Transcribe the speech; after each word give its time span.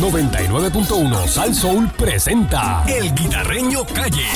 99.1 0.00 1.28
Sal 1.28 1.54
Soul 1.54 1.86
presenta 1.92 2.82
El 2.88 3.14
Guitarreño 3.14 3.84
Calle. 3.84 4.26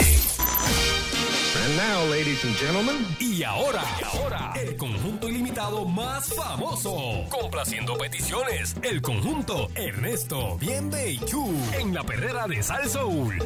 And 1.64 1.76
now, 1.78 2.04
ladies 2.10 2.44
and 2.44 2.54
gentlemen, 2.56 3.06
Y 3.18 3.42
ahora, 3.44 3.82
y 3.98 4.04
ahora, 4.04 4.52
el 4.56 4.76
conjunto 4.76 5.26
ilimitado 5.54 5.84
más 5.86 6.34
famoso. 6.34 6.96
Complaciendo 7.30 7.96
peticiones, 7.96 8.74
el 8.82 9.00
conjunto 9.00 9.70
Ernesto, 9.76 10.58
Bienve 10.58 11.12
y 11.12 11.18
Chu. 11.20 11.54
En 11.78 11.94
la 11.94 12.02
perrera 12.02 12.46
de 12.48 12.60
Sal 12.60 12.88
Soul. 12.88 13.38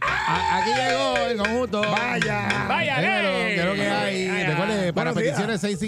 A- 0.00 0.58
Aquí 0.58 0.70
llegó 0.74 1.16
el 1.18 1.36
conjunto. 1.38 1.80
Vaya. 1.82 2.66
Vaya, 2.68 2.96
eh. 3.00 3.54
¿qué 3.54 3.60
es 3.60 3.64
lo 3.64 3.74
que 3.74 3.88
hay? 3.88 4.28
Vaya. 4.28 4.50
Recuerde, 4.50 4.92
para 4.92 5.12
Buenos 5.12 5.22
días. 5.38 5.58
peticiones 5.60 5.82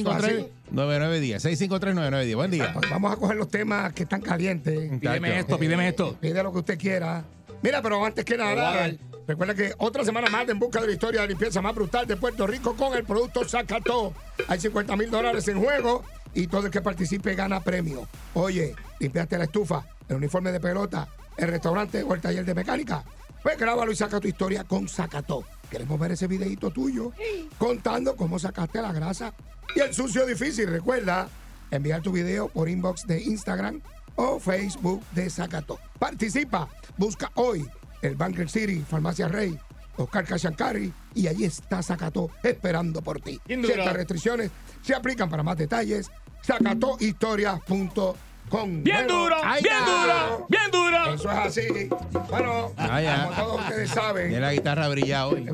653-9910. 0.72 1.40
653-9910. 1.42 2.34
Buen 2.36 2.50
día. 2.52 2.70
Pues 2.72 2.88
vamos 2.88 3.12
a 3.12 3.16
coger 3.16 3.36
los 3.36 3.48
temas 3.48 3.92
que 3.94 4.04
están 4.04 4.20
calientes. 4.22 4.90
Pídeme 5.00 5.40
esto, 5.40 5.58
pídeme 5.58 5.88
esto. 5.88 6.16
Pide 6.20 6.40
lo 6.42 6.52
que 6.52 6.58
usted 6.58 6.78
quiera. 6.78 7.24
Mira, 7.62 7.82
pero 7.82 8.04
antes 8.04 8.24
que 8.24 8.36
nada. 8.36 8.90
Recuerda 9.26 9.54
que 9.54 9.74
otra 9.78 10.04
semana 10.04 10.28
más 10.28 10.46
de 10.46 10.52
En 10.52 10.58
Busca 10.58 10.80
de 10.80 10.88
la 10.88 10.92
Historia 10.92 11.22
de 11.22 11.28
Limpieza 11.28 11.60
más 11.62 11.74
brutal 11.74 12.06
de 12.06 12.16
Puerto 12.16 12.46
Rico 12.46 12.76
con 12.76 12.94
el 12.94 13.04
producto 13.04 13.44
Zacató. 13.44 14.12
Hay 14.48 14.60
50 14.60 14.96
mil 14.96 15.10
dólares 15.10 15.46
en 15.48 15.62
juego 15.62 16.04
y 16.34 16.46
todo 16.46 16.66
el 16.66 16.70
que 16.70 16.80
participe 16.80 17.34
gana 17.34 17.60
premio. 17.60 18.08
Oye, 18.34 18.74
limpiaste 18.98 19.38
la 19.38 19.44
estufa, 19.44 19.86
el 20.08 20.16
uniforme 20.16 20.52
de 20.52 20.60
pelota, 20.60 21.08
el 21.36 21.48
restaurante 21.48 22.02
o 22.02 22.14
el 22.14 22.20
taller 22.20 22.44
de 22.44 22.54
mecánica. 22.54 23.04
Pues 23.42 23.58
grábalo 23.58 23.92
y 23.92 23.96
saca 23.96 24.20
tu 24.20 24.28
historia 24.28 24.64
con 24.64 24.88
Zacató. 24.88 25.44
Queremos 25.70 25.98
ver 25.98 26.12
ese 26.12 26.26
videito 26.26 26.70
tuyo 26.70 27.12
contando 27.58 28.16
cómo 28.16 28.38
sacaste 28.38 28.80
la 28.80 28.92
grasa 28.92 29.34
y 29.74 29.80
el 29.80 29.92
sucio 29.92 30.26
difícil. 30.26 30.68
Recuerda 30.68 31.28
enviar 31.70 32.02
tu 32.02 32.12
video 32.12 32.48
por 32.48 32.68
inbox 32.68 33.06
de 33.06 33.22
Instagram 33.22 33.80
o 34.16 34.38
Facebook 34.38 35.02
de 35.12 35.28
Zacató. 35.28 35.78
Participa, 35.98 36.68
busca 36.96 37.30
hoy 37.34 37.68
el 38.06 38.16
Banker 38.16 38.48
City, 38.48 38.84
Farmacia 38.88 39.28
Rey, 39.28 39.58
Oscar 39.96 40.24
Cachancari 40.24 40.92
y 41.14 41.26
allí 41.28 41.44
está 41.44 41.82
Zacató 41.82 42.30
esperando 42.42 43.00
por 43.02 43.20
ti. 43.20 43.40
Bien 43.46 43.62
duro. 43.62 43.74
Ciertas 43.74 43.94
restricciones 43.94 44.50
se 44.82 44.94
aplican 44.94 45.28
para 45.30 45.42
más 45.42 45.56
detalles. 45.56 46.10
Zacatohistoria.com. 46.44 48.14
Bien 48.82 49.06
Bueno, 49.06 49.22
duro, 49.22 49.36
bien 49.42 49.56
está. 49.74 49.84
duro, 49.84 50.46
bien 50.48 50.70
duro. 50.70 51.14
Eso 51.14 51.30
es 51.30 51.38
así. 51.38 51.88
Bueno, 52.30 52.72
Ah, 52.76 53.00
ya. 53.00 53.24
como 53.24 53.36
todos 53.36 53.60
ustedes 53.62 53.90
saben, 53.90 54.28
Tiene 54.28 54.40
la 54.46 54.52
guitarra 54.52 54.88
brilla 54.88 55.26
hoy. 55.26 55.46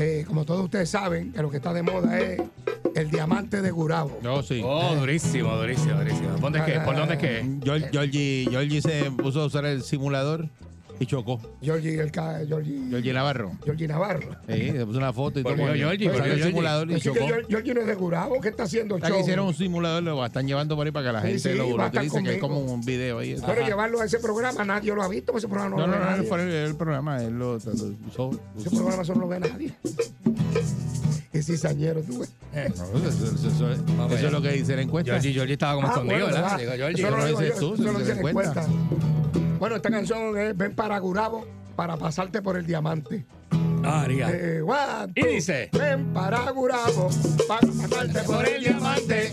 Eh, 0.00 0.24
como 0.28 0.44
todos 0.44 0.64
ustedes 0.64 0.88
saben, 0.90 1.32
que 1.32 1.42
lo 1.42 1.50
que 1.50 1.56
está 1.56 1.72
de 1.72 1.82
moda 1.82 2.18
es 2.20 2.40
el 2.94 3.10
diamante 3.10 3.62
de 3.62 3.70
Gurabo. 3.72 4.18
No, 4.22 4.42
sí. 4.44 4.60
Oh, 4.64 4.94
durísimo, 4.94 5.56
durísimo, 5.56 5.94
durísimo. 5.98 6.28
¿Por 6.34 6.40
dónde 6.40 6.58
es 6.60 6.64
que? 6.66 6.80
¿Por 6.80 6.96
dónde 6.96 7.14
es 7.14 7.20
que? 7.20 7.58
Georgie, 7.92 8.46
Georgie 8.50 8.80
se 8.82 9.10
puso 9.10 9.42
a 9.42 9.46
usar 9.46 9.64
el 9.64 9.82
simulador 9.82 10.48
y 11.00 11.06
chocó. 11.06 11.40
Georgie, 11.62 12.00
el 12.00 12.10
ca- 12.10 12.40
Georgie, 12.46 12.80
Georgie 12.90 13.12
Navarro. 13.12 13.52
Georgie 13.64 13.86
Navarro. 13.88 14.36
Sí, 14.48 14.70
se 14.72 14.84
puso 14.86 14.98
una 14.98 15.12
foto 15.12 15.40
y 15.40 15.42
todo. 15.42 15.54
Volvió 15.56 15.74
Georgie, 15.88 16.08
volvió 16.08 16.24
el 16.24 16.30
Georgie. 16.30 16.44
simulador 16.48 16.90
y 16.90 16.94
Así 16.94 17.02
que 17.10 17.18
chocó. 17.20 17.26
Geor- 17.32 17.46
Georgie 17.48 17.74
no 17.74 17.80
es 17.82 17.86
de 17.86 17.94
Gurabo. 17.94 18.40
¿Qué 18.40 18.48
está 18.48 18.62
haciendo 18.64 18.96
el 18.96 19.02
Hasta 19.02 19.08
que 19.08 19.14
show? 19.14 19.22
hicieron 19.22 19.46
un 19.46 19.54
simulador, 19.54 20.02
lo 20.02 20.24
están 20.26 20.46
llevando 20.46 20.74
por 20.76 20.86
ahí 20.86 20.92
para 20.92 21.06
que 21.06 21.12
la 21.12 21.20
Sí, 21.22 21.26
gente 21.28 21.52
sí, 21.52 21.58
lo, 21.58 21.64
va 21.64 21.70
a 21.74 21.76
lo 21.76 21.84
estar 21.86 22.04
utilice, 22.04 22.18
que 22.34 22.38
conmigo. 22.40 22.64
como 22.64 22.72
un 22.74 22.80
video 22.82 23.18
ahí. 23.20 23.36
Pero 23.40 23.52
Ajá. 23.60 23.66
llevarlo 23.68 24.00
a 24.00 24.04
ese 24.04 24.18
programa, 24.18 24.64
nadie 24.64 24.94
lo 24.94 25.02
ha 25.02 25.08
visto, 25.08 25.26
porque 25.32 25.38
ese 25.38 25.48
programa 25.48 25.70
no, 25.76 25.76
No, 25.76 25.86
lo 25.86 25.92
no, 25.92 25.98
ve 25.98 26.04
no, 26.04 26.10
nadie. 26.16 26.28
fue 26.28 26.64
el 26.66 26.74
programa, 26.76 27.22
él 27.22 27.38
lo, 27.38 27.52
lo 27.52 27.56
usó. 27.56 28.30
Ese 28.58 28.70
programa 28.70 29.04
solo 29.04 29.20
lo 29.20 29.28
ve 29.28 29.40
nadie. 29.40 29.72
Es 31.30 31.46
cizañero, 31.46 32.00
tú 32.00 32.20
ves. 32.20 32.32
No, 32.52 32.58
eso, 32.64 32.96
eso- 32.96 33.24
eso- 33.34 33.48
eso 33.48 33.70
es- 33.70 33.78
eso 34.16 34.26
es 34.26 34.32
lo 34.32 34.42
que 34.42 34.50
dice 34.52 34.74
la 34.74 34.82
encuesta. 34.82 35.12
Georgie, 35.12 35.32
Georgie 35.34 35.52
estaba 35.52 35.74
como 35.74 35.86
Ah, 35.86 35.90
escondido, 35.90 36.18
bueno, 36.20 36.34
¿verdad? 36.34 36.58
¿verdad? 36.58 36.58
Digo, 36.58 36.72
Eso 36.72 36.96
Georgie. 36.96 37.02
no 37.10 37.16
lo 37.16 37.26
digo 37.26 37.40
yo, 37.42 37.46
eso 37.74 37.92
lo 37.92 37.98
dice 38.00 38.14
la 38.14 38.28
encuesta. 38.28 38.66
Bueno, 39.58 39.76
esta 39.76 39.90
canción 39.90 40.38
es 40.38 40.56
Ven 40.56 40.74
para 40.74 40.98
Gurabo 40.98 41.44
para 41.74 41.96
pasarte 41.96 42.40
por 42.42 42.56
el 42.56 42.66
diamante. 42.66 43.24
Ah. 43.84 44.06
Eh, 44.08 44.62
one, 44.62 45.12
Y 45.14 45.26
dice. 45.34 45.70
Ven 45.72 46.12
para 46.12 46.50
Gurabo 46.50 47.08
para 47.46 47.66
pasarte 47.66 48.22
por 48.24 48.48
el 48.48 48.62
diamante. 48.62 49.30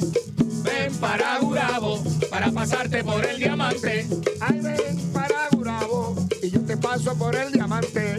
Ven 0.64 0.96
para 0.96 1.40
Gurabo 1.40 2.04
para 2.30 2.52
pasarte 2.52 3.04
por 3.04 3.24
el 3.24 3.38
diamante. 3.38 4.08
Ay, 4.42 4.62
ven 4.62 5.12
para 5.14 5.50
Gurabo 5.52 6.16
y 6.42 6.50
yo 6.50 6.62
te 6.62 6.78
paso 6.78 7.16
por 7.16 7.36
el 7.36 7.52
diamante. 7.52 8.18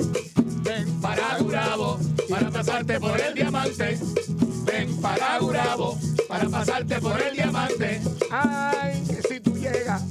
Ven 0.63 1.01
Para 1.01 1.39
Gurabo 1.39 1.99
para 2.29 2.51
pasarte 2.51 2.99
por 2.99 3.21
el 3.21 3.35
diamante. 3.35 3.99
Ven 4.65 4.97
para 5.01 5.39
Gurabo 5.39 5.97
para 6.29 6.49
pasarte 6.49 7.01
por 7.01 7.21
el 7.21 7.35
diamante. 7.37 8.01
Ay, 8.31 9.03
que 9.07 9.23
si 9.23 9.41
tú 9.41 9.57
llegas, 9.57 10.03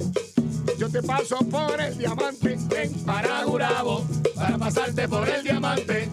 yo 0.78 0.90
te 0.90 1.02
paso 1.02 1.38
por 1.50 1.80
el 1.80 1.96
diamante. 1.96 2.56
Ven 2.68 2.92
para 3.04 3.44
Gurabo 3.44 4.04
para 4.34 4.58
pasarte 4.58 5.08
por 5.08 5.28
el 5.28 5.42
diamante. 5.42 6.08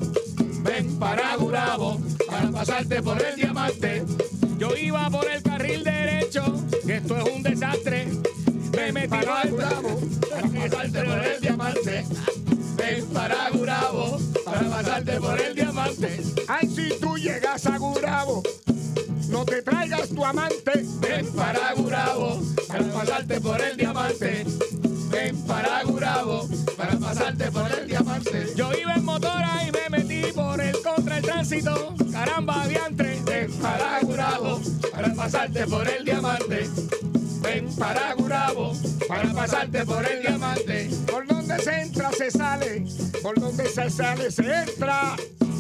Ven 0.64 1.00
para 1.00 1.36
Gurabo 1.36 2.00
para 2.28 2.50
pasarte 2.52 3.02
por 3.02 3.22
el 3.22 3.36
diamante. 3.36 4.04
Yo 4.58 4.76
iba 4.78 5.10
por 5.10 5.30
el 5.30 5.42
carril 5.44 5.84
derecho, 5.84 6.44
que 6.86 6.98
esto 6.98 7.18
es 7.18 7.36
un 7.36 7.44
desastre. 7.44 8.08
Me 8.76 8.92
metí 8.92 9.08
para 9.08 9.44
Gurabo 9.50 10.00
para 10.30 10.48
pasarte 10.48 11.04
por 11.04 11.26
el 11.26 11.42
diamante. 11.42 12.06
Ven 12.78 13.06
para 13.08 13.50
Gurabo 13.50 14.20
para 14.46 14.70
pasarte 14.70 15.20
por 15.20 15.40
el 15.40 15.56
diamante. 15.56 16.22
Ay, 16.48 16.68
si 16.68 16.90
tú 17.00 17.18
llegas 17.18 17.66
a 17.66 17.78
Gurabo, 17.78 18.44
no 19.34 19.44
te 19.44 19.64
traigas 19.64 20.10
tu 20.10 20.24
amante. 20.24 20.86
Ven 21.02 21.26
para 21.34 21.74
Gurabo 21.74 22.40
para 22.68 22.86
pasarte 22.86 23.42
por 23.42 23.60
el 23.60 23.76
diamante. 23.76 24.46
Ven 25.10 25.36
para 25.48 25.84
Gurabo 25.84 26.48
para 26.78 26.96
pasarte 27.00 27.52
por 27.52 27.72
el 27.72 27.88
diamante. 27.88 28.54
Yo 28.56 28.72
iba 28.74 28.94
en 28.94 29.04
motora 29.04 29.68
y 29.68 29.72
me 29.72 29.98
metí 29.98 30.32
por 30.34 30.62
el 30.62 30.80
contra 30.84 31.18
el 31.18 31.24
tránsito. 31.24 31.96
Caramba, 32.12 32.68
diantre. 32.68 33.20
Ven 33.26 33.52
para 33.54 34.00
Gurabo 34.02 34.62
para 34.92 35.14
pasarte 35.16 35.66
por 35.66 35.88
el 35.90 36.06
diamante. 36.06 36.70
Ven 37.42 37.76
para 37.76 38.14
Gurabo 38.14 38.74
para 39.08 39.34
pasarte 39.34 39.84
por 39.84 40.06
el 40.06 40.22
diamante. 40.22 40.92
Por 41.10 41.28
donde 41.28 41.60
se 41.60 41.82
entra, 41.82 42.12
se 42.12 42.30
sale. 42.30 42.86
Por 43.24 43.40
donde 43.40 43.68
se 43.68 43.90
sale, 43.90 44.30
se 44.30 44.44
entra. 44.44 45.16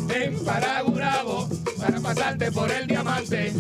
Ven 0.07 0.43
para 0.45 0.81
Gurabo 0.81 1.49
para 1.77 1.99
pasarte 1.99 2.51
por 2.51 2.71
el 2.71 2.87
diamante. 2.87 3.53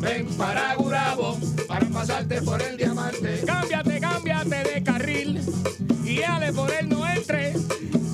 Ven 0.00 0.26
para 0.36 0.74
Gurabo 0.74 1.38
para 1.66 1.86
pasarte 1.86 2.42
por 2.42 2.60
el 2.62 2.76
diamante. 2.76 3.42
Cámbiate, 3.46 4.00
cámbiate 4.00 4.64
de 4.64 4.82
carril 4.82 5.40
y 6.04 6.18
dale 6.18 6.52
por 6.52 6.70
él 6.70 6.88
no 6.88 7.08
entre. 7.08 7.54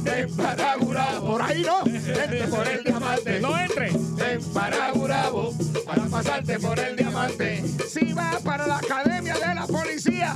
Ven 0.02 0.36
para 0.36 0.76
Gurabo. 0.76 1.26
Por 1.26 1.42
ahí 1.42 1.62
no. 1.62 1.84
Vente 1.84 2.48
por 2.48 2.66
el 2.66 2.84
diamante. 2.84 3.40
No 3.40 3.58
entre. 3.58 3.90
Ven 3.90 4.40
para 4.52 4.90
Gurabo 4.92 5.54
para 5.86 6.04
pasarte 6.04 6.58
por 6.58 6.78
el 6.78 6.96
diamante. 6.96 7.64
Si 7.88 8.12
vas 8.12 8.42
para 8.42 8.66
la 8.66 8.78
academia 8.78 9.34
de 9.34 9.54
la 9.54 9.66
policía, 9.66 10.34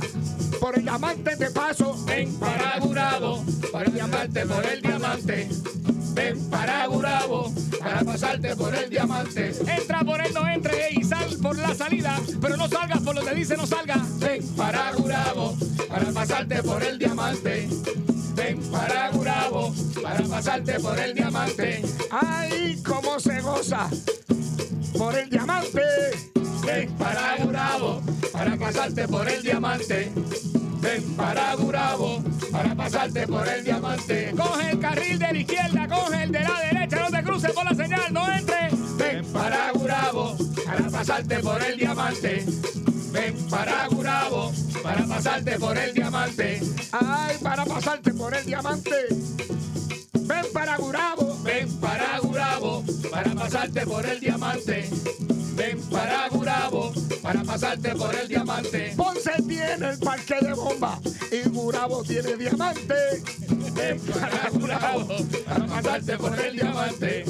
por 0.59 0.77
el 0.77 0.83
diamante 0.83 1.35
te 1.35 1.49
paso. 1.51 1.97
Ven 2.05 2.33
para 2.39 2.79
Gurabo 2.79 3.43
para 3.71 3.89
pasarte 3.89 4.45
por 4.45 4.65
el 4.65 4.81
diamante. 4.81 5.49
Para 6.49 6.87
Gurabo 6.87 7.51
para 7.79 8.01
pasarte 8.01 8.55
por 8.55 8.75
el 8.75 8.89
diamante. 8.89 9.53
Entra 9.67 10.01
por 10.03 10.19
él, 10.21 10.33
no 10.33 10.47
entre 10.47 10.89
y 10.91 11.03
sal 11.03 11.37
por 11.41 11.57
la 11.57 11.73
salida, 11.73 12.19
pero 12.41 12.57
no 12.57 12.67
salgas 12.67 13.01
por 13.01 13.15
donde 13.15 13.33
dice 13.35 13.55
no 13.57 13.65
salga. 13.65 13.97
Ven 14.19 14.45
para 14.55 14.91
Gurabo 14.93 15.55
para 15.87 16.05
pasarte 16.11 16.63
por 16.63 16.83
el 16.83 16.97
diamante. 16.99 17.67
Ven 18.35 18.61
para 18.71 19.09
Gurabo 19.11 19.73
para 20.01 20.23
pasarte 20.23 20.79
por 20.79 20.99
el 20.99 21.13
diamante. 21.13 21.81
Ay, 22.11 22.81
cómo 22.85 23.19
se 23.19 23.41
goza. 23.41 23.89
Por 24.97 25.17
el 25.17 25.29
diamante. 25.29 25.81
Ven 26.65 26.91
para 26.97 27.37
Gurabo 27.43 28.01
para 28.31 28.57
pasarte 28.57 29.07
por 29.07 29.27
el 29.29 29.41
diamante. 29.41 30.11
Ven 30.81 31.15
para 31.15 31.55
Gurabo 31.55 32.21
para 32.51 32.75
pasarte 32.75 33.27
por 33.27 33.47
el 33.47 33.63
diamante. 33.63 34.33
Coge 34.37 34.71
el 34.71 34.79
carril 34.79 35.19
de 35.19 35.33
la 35.33 35.39
izquierda, 35.39 35.87
pasarte 41.07 41.39
por 41.39 41.63
el 41.63 41.77
diamante. 41.77 42.45
Ven 43.13 43.33
para 43.49 43.87
Gurabo 43.87 44.51
para 44.83 45.05
pasarte 45.05 45.57
por 45.57 45.77
el 45.77 45.93
diamante. 45.93 46.59
Ay, 46.91 47.37
para 47.41 47.65
pasarte 47.65 48.13
por 48.13 48.35
el 48.35 48.45
diamante. 48.45 49.07
Ven 50.13 50.45
para 50.51 50.75
Gurabo. 50.75 51.37
Ven 51.43 51.71
para 51.79 52.19
Gurabo 52.19 52.83
para 53.09 53.33
pasarte 53.33 53.85
por 53.85 54.05
el 54.05 54.19
diamante. 54.19 54.89
Ven 55.55 55.79
para 55.89 56.27
Gurabo 56.27 56.76
para 57.27 57.43
pasarte 57.43 57.93
por 57.93 58.15
el 58.15 58.27
diamante. 58.29 58.93
Ponce 58.95 59.31
tiene 59.45 59.89
el 59.89 59.99
parque 59.99 60.35
de 60.39 60.53
bomba 60.53 60.97
y 61.29 61.49
Gurabo 61.49 62.01
tiene 62.01 62.37
diamante. 62.37 62.95
Ven 63.73 63.99
para 63.99 64.49
Gurabo 64.49 65.07
para 65.45 65.65
pasarte 65.65 66.17
por 66.17 66.39
el 66.39 66.55
diamante. 66.55 67.25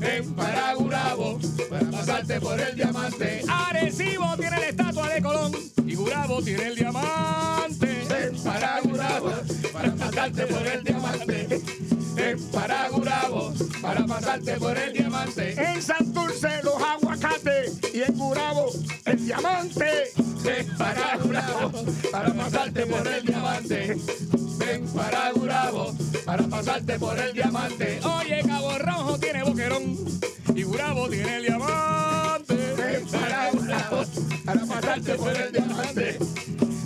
Ven 0.00 0.34
para 0.34 0.74
Gurabo 0.74 1.38
para 1.70 1.88
pasarte 1.88 2.40
por 2.40 2.60
el 2.60 2.74
diamante. 2.74 3.44
Arecibo 3.48 4.36
tiene 4.36 4.58
la 4.58 4.68
estatua 4.70 5.08
de 5.08 5.22
Colón 5.22 5.52
y 5.86 5.94
Gurabo 5.94 6.42
tiene 6.42 6.66
el 6.66 6.74
diamante. 6.74 8.06
Ven 8.08 8.42
pasarte 8.42 8.88
por 10.46 10.66
el 10.66 10.82
diamante. 10.82 11.62
Ven 12.16 12.42
para 12.50 12.88
Gurabo 12.88 13.52
para 13.80 14.04
pasarte 14.04 14.56
por 14.56 14.76
el 14.76 14.92
diamante. 14.92 15.54
En 15.62 15.80
Santurce 15.80 16.60
los 16.64 16.74
aguacates 16.74 17.07
diamante. 19.28 20.10
Ven 20.42 20.66
para 20.78 21.16
Gurabo 21.18 21.70
para 22.10 22.32
pasarte 22.32 22.86
por 22.86 23.06
el 23.06 23.26
diamante. 23.26 23.96
Ven 24.58 24.86
para 24.88 25.32
Gurabo 25.32 25.94
para 26.24 26.42
pasarte 26.44 26.98
por 26.98 27.18
el 27.18 27.34
diamante. 27.34 28.00
Oye, 28.04 28.40
Cabo 28.46 28.78
Rojo 28.78 29.18
tiene 29.18 29.42
boquerón 29.44 29.96
y 30.54 30.62
Gurabo 30.62 31.08
tiene 31.10 31.36
el 31.36 31.42
diamante. 31.44 32.54
Ven 32.54 33.06
para 33.06 33.50
Gurabo 33.50 34.04
para 34.46 34.60
pasarte 34.64 35.14
por 35.16 35.36
el 35.36 35.52
diamante. 35.52 36.18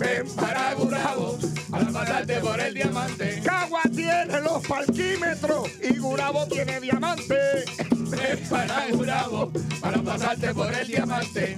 Ven 0.03 0.27
para 0.35 0.73
Gurabo 0.73 1.37
para 1.69 1.85
pasarte 1.85 2.39
por 2.41 2.59
el 2.59 2.73
diamante. 2.73 3.41
Cagua 3.41 3.83
tiene 3.83 4.41
los 4.41 4.67
parquímetros 4.67 5.69
y 5.81 5.97
Gurabo 5.97 6.45
tiene 6.47 6.81
diamante. 6.81 7.35
Ven 7.89 8.39
para 8.49 8.87
Gurabo 8.91 9.51
para 9.79 10.01
pasarte 10.01 10.53
por 10.53 10.73
el 10.73 10.87
diamante. 10.87 11.57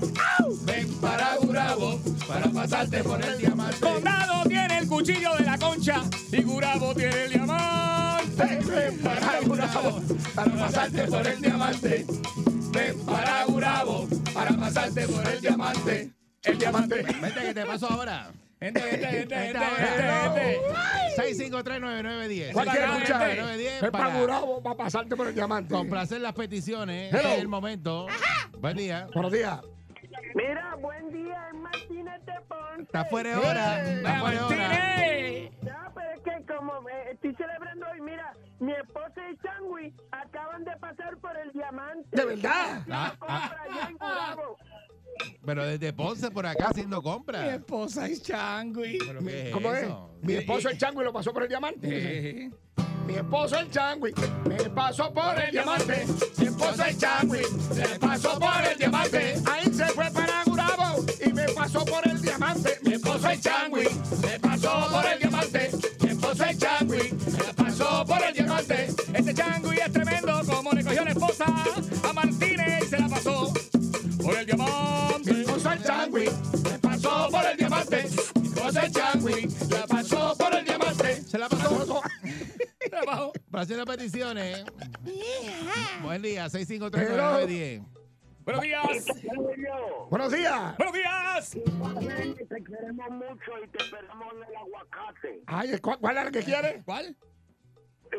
Ven 0.61 0.93
para 1.01 1.37
Gurabo 1.37 1.99
para 2.27 2.47
pasarte 2.51 3.03
por 3.03 3.19
el 3.25 3.37
diamante. 3.39 3.79
Condado 3.79 4.43
tiene 4.47 4.77
el 4.77 4.87
cuchillo 4.87 5.35
de 5.37 5.43
la 5.43 5.57
concha 5.57 6.03
y 6.31 6.43
Gurabo 6.43 6.93
tiene 6.93 7.23
el 7.23 7.31
diamante. 7.31 8.59
Ven 8.63 8.99
para 8.99 9.39
Gurabo 9.41 10.01
para 10.35 10.51
pasarte 10.51 11.07
por 11.07 11.27
el 11.27 11.41
diamante. 11.41 12.05
Ven 12.71 12.99
para 13.05 13.45
Gurabo 13.45 14.07
para 14.33 14.51
pasarte 14.51 15.07
por 15.07 15.27
el 15.27 15.41
diamante. 15.41 16.11
El 16.45 16.57
diamante. 16.57 17.01
Vente, 17.03 17.41
que 17.41 17.53
te 17.53 17.65
paso 17.65 17.87
ahora. 17.89 18.31
Gente, 18.59 18.79
gente, 18.81 19.07
gente, 19.07 19.35
gente, 19.35 19.59
gente, 19.59 20.03
gente. 20.03 20.61
6539910. 21.17 22.53
¿Cuál 22.53 22.67
quiere 22.69 22.81
Para 22.85 22.97
escuchar? 22.97 23.21
gente. 23.27 23.41
9910 23.41 23.81
Ven 23.81 23.91
para 23.91 24.03
para 24.07 24.19
Gurabo 24.19 24.63
para 24.63 24.75
pasarte 24.75 25.15
por 25.15 25.27
el 25.27 25.35
diamante. 25.35 25.73
complacer 25.73 26.21
las 26.21 26.33
peticiones 26.33 27.13
Hello. 27.13 27.29
en 27.33 27.39
el 27.41 27.47
momento. 27.47 28.07
Buen 28.59 28.77
día. 28.77 29.07
Buenos 29.13 29.31
días. 29.31 29.59
Mira, 30.33 30.75
buen 30.81 31.09
día, 31.11 31.47
es 31.49 31.59
Martínez 31.59 32.25
de 32.25 32.33
Ponce. 32.47 32.81
Está 32.83 33.05
fuera 33.05 33.29
de 33.31 33.35
hora. 33.37 33.91
Está 33.93 34.19
fuera 34.19 34.35
de 34.37 34.43
hora. 34.43 35.51
Ya, 35.61 35.91
pero 35.93 36.11
es 36.11 36.21
que 36.21 36.53
como 36.53 36.89
eh, 36.89 37.11
estoy 37.13 37.35
celebrando 37.35 37.85
hoy, 37.91 38.01
mira, 38.01 38.33
mi 38.59 38.71
esposa 38.73 39.21
y 39.31 39.37
Changui 39.37 39.93
acaban 40.11 40.63
de 40.63 40.75
pasar 40.77 41.17
por 41.17 41.37
el 41.37 41.51
diamante. 41.51 42.07
¿De 42.11 42.25
verdad? 42.25 42.51
Ah, 42.55 42.83
La 42.87 43.15
compra 43.19 43.61
allá 43.69 43.89
en 43.89 43.97
Gurabo. 43.97 44.57
Pero 45.45 45.65
desde 45.65 45.93
Ponce 45.93 46.31
por 46.31 46.45
acá 46.45 46.67
haciendo 46.69 46.97
Mi 46.97 47.03
compras. 47.03 47.53
esposa 47.53 48.07
es 48.07 48.21
Changui. 48.23 48.97
¿Pero 49.05 49.19
qué 49.23 49.47
es 49.47 49.53
¿Cómo 49.53 49.73
es? 49.73 49.83
eso? 49.83 50.09
Mi 50.21 50.33
esposo 50.33 50.69
el 50.69 50.77
changui 50.77 51.03
lo 51.03 51.13
pasó 51.13 51.31
por 51.33 51.43
el 51.43 51.49
diamante. 51.49 51.87
Eh, 51.91 52.51
Mi 53.05 53.13
esposo 53.15 53.59
el 53.59 53.69
changui 53.69 54.11
me 54.47 54.55
pasó 54.71 55.13
por 55.13 55.39
el 55.39 55.51
diamante. 55.51 56.05
Mi 56.37 56.45
esposa 56.47 56.89
es 56.89 56.97
Changui. 56.97 57.41
Le 57.75 57.99
pasó 57.99 58.39
por 58.39 58.63
el 58.71 58.77
diamante. 58.79 59.35
Ahí 59.45 59.65
se 59.71 59.85
fue 59.87 60.09
para 60.11 60.43
Gurabo 60.45 61.05
y 61.23 61.31
me 61.33 61.43
pasó 61.49 61.85
por 61.85 62.07
el 62.07 62.19
diamante. 62.19 62.79
Mi 62.83 62.93
esposo 62.93 63.29
es 63.29 63.41
Changui. 63.41 63.83
Le 64.23 64.39
pasó 64.39 64.87
por 64.91 65.05
el 65.05 65.19
diamante. 65.19 65.69
Mi 66.01 66.09
esposo 66.09 66.43
es 66.45 66.57
Changui. 66.57 66.97
Le 66.97 67.53
pasó 67.55 68.05
por 68.07 68.23
el 68.23 68.33
diamante. 68.33 68.87
Este 69.13 69.33
Changui 69.35 69.77
es 69.77 69.91
tremendo 69.93 70.41
como 70.47 70.71
le 70.71 70.83
cogió 70.83 71.03
la 71.05 71.11
esposa 71.11 71.45
a 72.03 72.13
Martínez 72.13 72.83
y 72.83 72.87
se 72.87 72.97
la 72.99 73.07
pasó 73.09 73.53
por 74.23 74.35
el 74.35 74.45
diamante. 74.47 75.04
Changui 76.15 76.71
Le 76.71 76.79
pasó 76.79 77.27
por 77.29 77.45
el 77.45 77.57
diamante. 77.57 77.99
Es 77.99 78.91
Changui. 78.93 79.41
Le 79.69 79.87
pasó 79.87 80.35
por 80.37 80.55
el 80.55 80.63
diamante. 80.65 81.15
Se 81.23 81.37
la 81.37 81.49
pasó. 81.49 82.01
Trabajo. 82.89 83.33
Para 83.51 83.63
hacer 83.63 83.77
las 83.77 83.85
peticiones. 83.85 84.63
Buen 86.01 86.21
día. 86.21 86.45
6539910. 86.47 87.83
Buenos 88.45 88.61
días. 88.63 88.81
Buenos 90.09 90.31
días. 90.31 90.77
Buenos 90.77 90.93
días. 90.93 91.49
Te 91.49 92.63
queremos 92.63 93.09
mucho 93.09 93.51
y 93.63 93.67
te 93.69 93.83
esperamos 93.83 94.33
en 94.33 94.43
el 94.49 94.55
aguacate. 94.55 95.41
Ay, 95.47 95.77
¿cu- 95.79 95.97
¿cuál 95.99 96.17
es 96.17 96.25
el 96.27 96.31
que 96.31 96.43
quiere? 96.43 96.81
¿Cuál? 96.85 97.17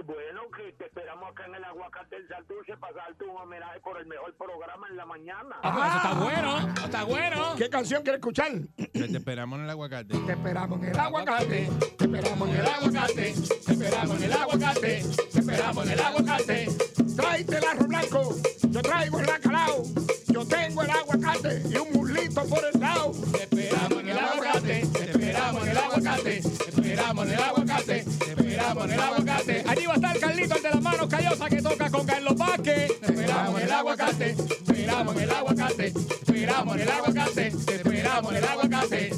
Bueno, 0.04 0.42
que 0.54 0.72
te 0.72 0.84
esperamos 0.84 1.30
acá 1.30 1.46
en 1.46 1.54
el 1.54 1.64
aguacate 1.64 2.16
del 2.16 2.28
Santurce 2.28 2.76
para 2.76 2.92
darte 2.94 3.24
un 3.24 3.36
homenaje 3.36 3.80
por 3.80 3.98
el 3.98 4.06
mejor 4.06 4.34
programa 4.34 4.86
en 4.90 4.96
la 4.96 5.06
mañana. 5.06 5.56
Ah, 5.62 5.72
pues 5.72 5.88
eso 5.88 5.96
está 5.96 6.14
bueno. 6.22 6.74
Está 6.84 7.04
bueno. 7.04 7.54
¿Qué 7.56 7.70
canción 7.70 8.02
quiere 8.02 8.18
escuchar? 8.18 8.52
Te 8.76 9.04
esperamos 9.04 9.58
en 9.58 9.64
el 9.64 9.70
aguacate. 9.70 10.14
Te 10.14 10.32
esperamos 10.32 10.82
en 10.82 10.88
el 10.88 10.98
aguacate. 10.98 11.70
Te 11.96 12.04
esperamos 12.04 12.48
en 12.48 12.56
el 12.56 12.66
aguacate. 12.66 13.14
te 13.14 13.72
esperamos 13.72 14.16
en 14.16 14.22
el 14.24 14.32
aguacate, 14.32 15.02
te 15.32 15.38
esperamos 15.38 15.86
en 15.86 15.92
el 15.92 16.00
aguacate. 16.00 16.68
Tráete 17.16 17.58
el 17.58 17.64
arroz 17.64 17.88
blanco. 17.88 18.34
Yo 18.68 18.82
traigo 18.82 19.20
el 19.20 19.26
bacalao. 19.26 19.82
Yo 20.28 20.46
tengo 20.46 20.82
el 20.82 20.90
aguacate 20.90 21.62
y 21.70 21.76
un 21.76 21.92
muslito 21.92 22.44
por 22.46 22.60
el 22.70 22.78
lado. 22.78 23.12
Te 23.32 23.44
esperamos 23.44 24.00
en 24.00 24.08
el 24.10 24.18
aguacate, 24.18 24.86
te 24.86 25.10
esperamos 25.10 25.62
en 25.62 25.70
el 25.70 25.76
aguacate, 25.78 26.42
te 26.42 26.68
esperamos 26.68 27.26
en 27.26 27.32
el 27.32 27.40
aguacate, 27.40 28.04
te 28.04 28.45
esperamos 28.56 28.84
en 28.84 28.92
el 28.92 29.00
aguacate. 29.00 29.64
Allí 29.66 29.86
va 29.86 29.92
a 29.92 29.96
estar 29.96 30.18
Carlito, 30.18 30.56
el 30.56 30.62
de 30.62 30.70
las 30.70 30.82
manos 30.82 31.08
callosas 31.08 31.48
que 31.48 31.62
toca 31.62 31.90
con 31.90 32.06
Carlos 32.06 32.36
Vázquez. 32.36 32.90
Esperamos 33.02 33.60
en 33.60 33.66
el 33.66 33.72
aguacate, 33.72 34.34
te 34.34 34.42
esperamos 34.42 35.16
en 35.16 35.22
el 35.22 35.30
aguacate, 35.30 35.92
te 35.92 35.98
esperamos 35.98 36.74
en 36.76 36.82
el 36.82 36.88
aguacate, 36.88 37.50
te 37.50 37.74
esperamos 37.74 38.30
en 38.32 38.36
el 38.38 38.44
aguacate. 38.44 39.10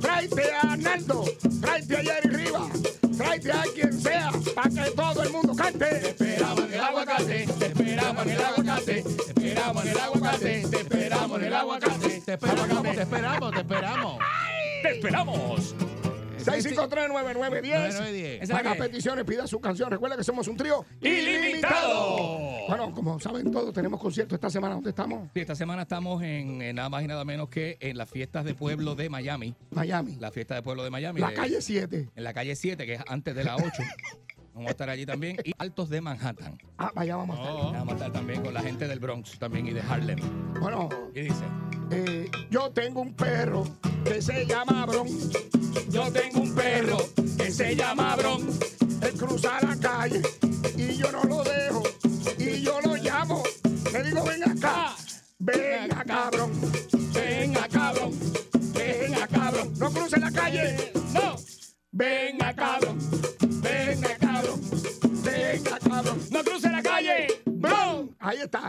Tráete 0.00 0.52
a 0.52 0.72
Arnaldo. 0.72 1.24
Tráete 1.60 1.96
a 1.96 2.02
Jerry 2.02 2.36
Riva. 2.36 2.68
Tráete 3.16 3.52
a 3.52 3.62
quien 3.74 4.00
sea 4.00 4.30
para 4.54 4.70
que 4.70 4.90
todo 4.90 5.22
el 5.22 5.30
mundo 5.30 5.52
Te 5.54 5.62
cante. 5.62 6.08
esperamos 6.08 6.64
en 6.64 6.74
el 6.74 6.80
aguacate, 6.80 7.46
te 7.58 7.66
esperamos 7.66 8.26
en 8.26 8.30
el 8.32 8.40
aguacate, 8.44 9.02
te 9.02 9.26
esperamos 9.26 9.84
en 9.84 9.90
el 9.90 9.98
aguacate, 9.98 10.66
te 10.70 10.76
esperamos 10.80 11.38
en 11.38 11.44
el 11.46 11.54
aguacate, 11.54 12.08
Te 12.24 12.32
esperamos, 12.32 12.82
te 12.82 13.02
esperamos, 13.02 13.52
te 13.52 13.60
esperamos. 13.60 14.18
te 14.82 14.90
esperamos. 14.90 16.05
6539910. 16.46 17.34
9910. 17.34 18.42
Esa 18.42 18.42
es 18.42 18.48
la 18.48 18.56
Haga 18.58 18.74
peticiones, 18.74 19.24
pida 19.24 19.46
su 19.46 19.60
canción. 19.60 19.90
Recuerda 19.90 20.16
que 20.16 20.24
somos 20.24 20.48
un 20.48 20.56
trío 20.56 20.84
¡Ilimitado! 21.00 22.66
Bueno, 22.68 22.92
como 22.92 23.18
saben 23.20 23.50
todos, 23.50 23.72
tenemos 23.72 24.00
concierto 24.00 24.34
esta 24.34 24.50
semana. 24.50 24.74
¿Dónde 24.74 24.90
estamos? 24.90 25.28
Sí, 25.34 25.40
esta 25.40 25.54
semana 25.54 25.82
estamos 25.82 26.22
en, 26.22 26.62
en 26.62 26.76
nada 26.76 26.88
más 26.88 27.02
y 27.02 27.06
nada 27.06 27.24
menos 27.24 27.48
que 27.48 27.76
en 27.80 27.96
las 27.96 28.08
fiestas 28.10 28.44
de 28.44 28.54
pueblo 28.54 28.94
de 28.94 29.08
Miami. 29.08 29.54
Miami. 29.70 30.16
La 30.16 30.30
fiesta 30.30 30.54
de 30.54 30.62
pueblo 30.62 30.82
de 30.84 30.90
Miami. 30.90 31.20
La 31.20 31.28
de- 31.28 31.34
calle 31.34 31.60
7. 31.60 32.08
En 32.14 32.24
la 32.24 32.32
calle 32.34 32.56
7, 32.56 32.86
que 32.86 32.94
es 32.94 33.00
antes 33.06 33.34
de 33.34 33.44
la 33.44 33.56
8. 33.56 33.66
Vamos 34.56 34.68
a 34.68 34.70
estar 34.70 34.88
allí 34.88 35.04
también. 35.04 35.36
Y 35.44 35.52
Altos 35.58 35.90
de 35.90 36.00
Manhattan. 36.00 36.56
Ah, 36.78 36.90
vaya, 36.94 37.16
vamos 37.16 37.38
a 37.38 37.42
estar. 37.42 37.54
Oh. 37.56 37.72
Vamos 37.72 37.88
a 37.88 37.96
estar 37.96 38.12
también 38.12 38.42
con 38.42 38.54
la 38.54 38.62
gente 38.62 38.88
del 38.88 38.98
Bronx 38.98 39.38
también 39.38 39.66
y 39.66 39.74
de 39.74 39.82
Harlem. 39.82 40.18
Bueno, 40.58 40.88
Y 41.14 41.20
dice, 41.20 41.44
eh, 41.90 42.30
yo 42.50 42.70
tengo 42.70 43.02
un 43.02 43.12
perro 43.12 43.64
que 44.02 44.22
se 44.22 44.46
llama 44.46 44.86
Bron. 44.86 45.08
yo 45.90 46.10
tengo 46.10 46.40
un 46.40 46.54
perro 46.54 46.96
que 47.36 47.50
se 47.50 47.76
llama 47.76 48.16
Bron. 48.16 48.48
Él 49.02 49.12
cruza 49.18 49.60
la 49.60 49.76
calle 49.76 50.22
y 50.74 50.96
yo 50.96 51.12
no 51.12 51.22
lo 51.24 51.44
dejo. 51.44 51.82
Y 52.38 52.62
yo 52.62 52.80
lo 52.80 52.96
llamo. 52.96 53.42
Le 53.92 54.04
digo, 54.04 54.24
ven 54.24 54.42
acá. 54.42 54.94
Ven 55.38 55.92
acá, 55.92 56.04
cabrón. 56.06 56.52
Venga, 57.12 57.68
cabrón. 57.68 58.12
Venga, 58.72 59.26
cabrón. 59.26 59.74
No 59.76 59.90
cruce 59.90 60.18
la 60.18 60.30
calle. 60.30 60.92
No. 61.12 61.36
Venga, 61.92 62.54
cabrón. 62.54 62.98
Venga, 63.60 64.08
cabrón. 64.08 64.25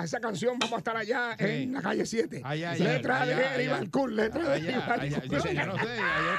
Esa 0.04 0.20
canción. 0.20 0.58
Vamos 0.60 0.74
a 0.76 0.78
estar 0.78 0.98
allá 0.98 1.36
en 1.40 1.74
la 1.74 1.82
calle 1.82 2.06
7. 2.06 2.42
Allá, 2.44 2.72
allá, 2.72 2.86
letra 2.94 3.26
de 3.26 3.34
allá, 3.34 3.52
allá. 3.54 3.72
Balcour, 3.72 4.12
letra 4.12 4.50
de 4.50 4.72
Balcour. 4.72 5.10
yo, 5.10 5.52
yo 5.54 5.66
no 5.66 5.78
sé, 5.78 5.84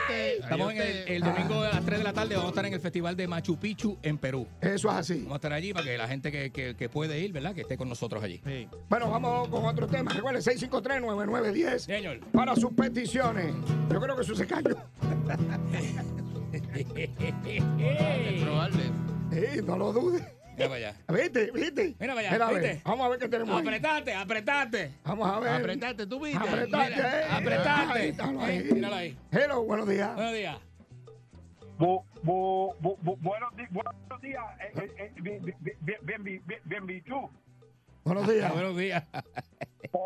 usted, 0.02 0.38
Estamos 0.40 0.72
en 0.72 0.82
el, 1.08 1.20
domingo 1.22 1.62
a 1.62 1.68
las 1.72 1.84
3 1.84 1.98
de 1.98 2.04
la 2.04 2.12
tarde. 2.12 2.34
Vamos 2.34 2.48
a 2.48 2.50
estar 2.52 2.66
en 2.66 2.74
el 2.74 2.80
Festival 2.80 3.16
de 3.16 3.28
Machu 3.28 3.58
Picchu 3.58 3.98
en 4.02 4.18
Perú. 4.18 4.46
Eso 4.60 4.88
es 4.90 4.94
así. 4.94 5.14
Vamos 5.20 5.32
a 5.32 5.36
estar 5.36 5.52
allí 5.52 5.72
para 5.72 5.84
que 5.86 5.98
la 5.98 6.08
gente 6.08 6.30
que, 6.32 6.50
que- 6.50 6.74
que 6.76 6.88
puede 6.88 7.18
ir, 7.20 7.32
¿verdad? 7.32 7.54
Que 7.54 7.62
esté 7.62 7.76
con 7.76 7.88
nosotros 7.88 8.22
allí. 8.22 8.40
Sí. 8.44 8.68
Bueno, 8.88 9.10
vamos 9.10 9.48
con 9.48 9.64
otro 9.64 9.86
tema. 9.86 10.12
Recuerden, 10.12 10.42
653-9910 10.42 11.78
Señor. 11.78 12.20
para 12.32 12.54
sus 12.56 12.72
peticiones. 12.72 13.54
Yo 13.90 14.00
creo 14.00 14.16
que 14.16 14.22
eso 14.22 14.34
se 14.34 14.46
cayó. 14.46 14.76
Es 16.52 16.72
probable. 18.42 18.82
Sí, 19.30 19.60
no 19.64 19.76
lo 19.76 19.92
dudes. 19.92 20.22
Mira 20.58 20.68
para 20.68 20.74
allá. 20.76 20.94
¿Viste? 21.22 21.50
¿Viste? 21.52 21.96
Mira 22.00 22.14
para 22.14 22.20
allá, 22.20 22.30
Mira, 22.32 22.46
ver, 22.48 22.62
¿viste? 22.62 22.82
Vamos 22.84 23.06
a 23.06 23.08
ver 23.10 23.18
qué 23.20 23.28
tenemos 23.28 23.54
ahí. 23.54 23.66
Apretate, 23.66 24.14
apretate. 24.14 24.92
Vamos 25.04 25.28
a 25.30 25.38
ver. 25.40 25.48
Apretate, 25.52 26.06
tú 26.06 26.20
viste. 26.20 26.38
Apretate. 26.38 26.94
Mira, 26.96 27.20
eh. 27.20 27.26
apretate. 27.30 27.98
Ahí, 28.00 28.12
míralo 28.12 28.40
ahí. 28.42 28.56
Eh, 28.58 28.74
míralo 28.74 28.94
ahí. 28.96 29.18
Hello, 29.30 29.62
buenos 29.64 29.88
días. 29.88 30.14
Buenos 30.16 30.32
días. 30.34 30.58
Bu- 31.78 32.02
bu- 32.24 32.74
bu- 32.80 32.98
bu- 32.98 33.16
buenos, 33.20 33.54
di- 33.56 33.66
buenos 33.70 33.94
días, 34.20 34.42
eh, 34.58 34.72
eh, 34.82 34.90
eh, 34.98 35.12
bien, 35.22 35.40
bien, 35.44 35.56
bien, 35.60 35.76
bien, 36.02 36.24
bien, 36.24 36.42
bien, 36.44 36.60
bien, 36.64 36.86
bichú. 36.86 37.30
Buenos 38.02 38.28
días. 38.28 38.52
Buenos 38.52 38.76
días. 38.76 39.04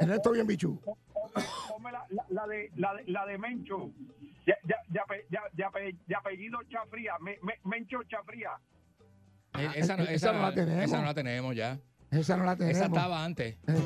Ernesto 0.03 0.33
bien 0.33 0.47
bichu. 0.47 0.79
Ponme 1.69 1.93
la, 1.93 2.05
la, 2.11 2.27
la 2.29 2.47
de, 2.47 2.71
la, 2.77 2.93
de, 2.95 3.05
la 3.07 3.25
de 3.25 3.39
Mencho. 3.39 3.91
ya, 4.47 4.55
ya, 4.65 4.77
ya, 4.91 5.03
ya, 5.31 5.41
ya, 5.55 5.71
ya 6.07 6.19
apellido 6.19 6.59
Chafría, 6.69 7.15
me, 7.21 7.39
me, 7.43 7.55
Mencho 7.65 8.03
Chafría. 8.03 8.51
Eh, 9.59 9.69
esa, 9.77 9.97
no, 9.97 10.05
esa 10.05 10.13
esa, 10.13 10.33
no 10.33 10.43
la 10.43 10.55
tenemos. 10.55 10.85
esa 10.85 10.99
no 10.99 11.05
la 11.05 11.15
tenemos 11.15 11.57
ya. 11.57 11.79
Esa 12.11 12.37
no 12.37 12.45
la 12.45 12.57
tenemos. 12.57 12.77
Esa 12.77 12.87
estaba 12.87 13.25
antes. 13.25 13.57
Eh, 13.67 13.81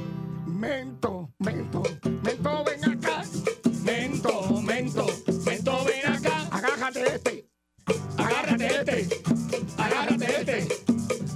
Mento, 0.47 1.33
mento, 1.41 1.83
mento, 2.23 2.65
ven 2.65 2.85
acá. 2.85 3.23
Mento, 3.85 4.63
mento, 4.63 5.07
mento, 5.45 5.85
ven 5.85 6.13
acá. 6.13 6.49
Agájate 6.51 7.15
este. 7.15 7.49
Agárrate 8.17 8.67
este. 8.67 9.09
Agárrate 9.77 10.41
este. 10.41 10.69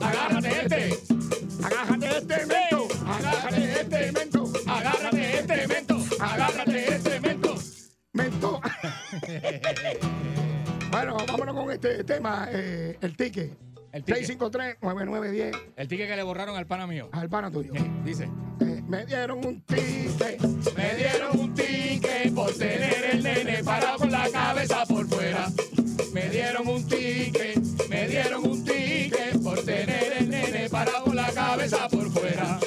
Agárrate 0.01 0.49
este. 0.63 0.99
Agájate 1.63 2.19
este, 2.19 2.47
mento. 2.47 2.89
Agájate 3.07 3.81
este, 3.81 4.13
mento. 4.13 4.53
Agárrate 4.67 5.39
este 5.39 5.67
mento. 5.69 5.99
Agárrate 6.19 6.95
este 6.95 7.21
mento. 7.21 7.55
Mento. 8.13 8.61
bueno, 10.91 11.17
vámonos 11.27 11.55
con 11.55 11.71
este 11.73 12.05
tema, 12.05 12.49
eh, 12.51 12.97
el 13.01 13.17
ticket. 13.17 13.70
El 13.93 14.05
ticket. 14.05 14.39
653-9910 14.39 15.59
El 15.77 15.89
ticket 15.89 16.09
que 16.09 16.17
le 16.17 16.23
borraron 16.23 16.57
al 16.57 16.67
pana 16.67 16.87
mío. 16.87 17.09
al 17.13 17.29
pana 17.29 17.51
tuyo. 17.51 17.73
Eh, 17.75 17.91
Dice. 18.05 18.25
Eh, 18.61 18.83
me 18.87 19.05
dieron 19.07 19.45
un 19.45 19.61
ticket. 19.63 20.41
Me 20.77 20.95
dieron 20.95 21.41
un 21.41 21.55
ticket 21.55 22.35
por 22.35 22.53
tener 22.53 23.05
el 23.13 23.23
nene 23.23 23.65
parado 23.65 23.99
con 23.99 24.11
la 24.11 24.29
cabeza 24.31 24.85
por 24.87 25.07
fuera. 25.09 25.49
Me 26.13 26.29
dieron 26.29 26.67
un 26.69 26.87
ticket, 26.89 27.57
me 27.89 28.09
dieron 28.09 28.45
un 28.47 28.65
ticket 28.65 29.41
por 29.43 29.61
tener 29.65 30.13
el 30.19 30.29
nene 30.29 30.69
parado 30.69 31.05
con 31.05 31.17
la 31.17 31.31
cabeza 31.33 31.89
por 31.89 32.11
fuera. 32.11 32.59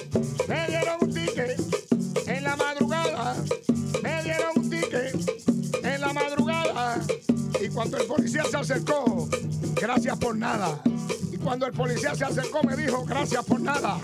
Me 0.47 0.67
dieron 0.67 0.97
un 1.01 1.13
ticket 1.13 1.59
en 2.27 2.43
la 2.43 2.55
madrugada. 2.55 3.35
Me 4.01 4.23
dieron 4.23 4.51
un 4.57 4.69
ticket 4.69 5.15
en 5.83 6.01
la 6.01 6.13
madrugada. 6.13 6.99
Y 7.61 7.67
cuando 7.69 7.97
el 7.97 8.07
policía 8.07 8.43
se 8.49 8.57
acercó, 8.57 9.27
gracias 9.75 10.17
por 10.17 10.35
nada. 10.37 10.81
Cuando 11.43 11.65
el 11.65 11.73
policía 11.73 12.15
se 12.15 12.23
acercó, 12.23 12.63
me 12.63 12.75
dijo, 12.75 13.03
gracias 13.03 13.43
por 13.45 13.59
nada. 13.59 13.99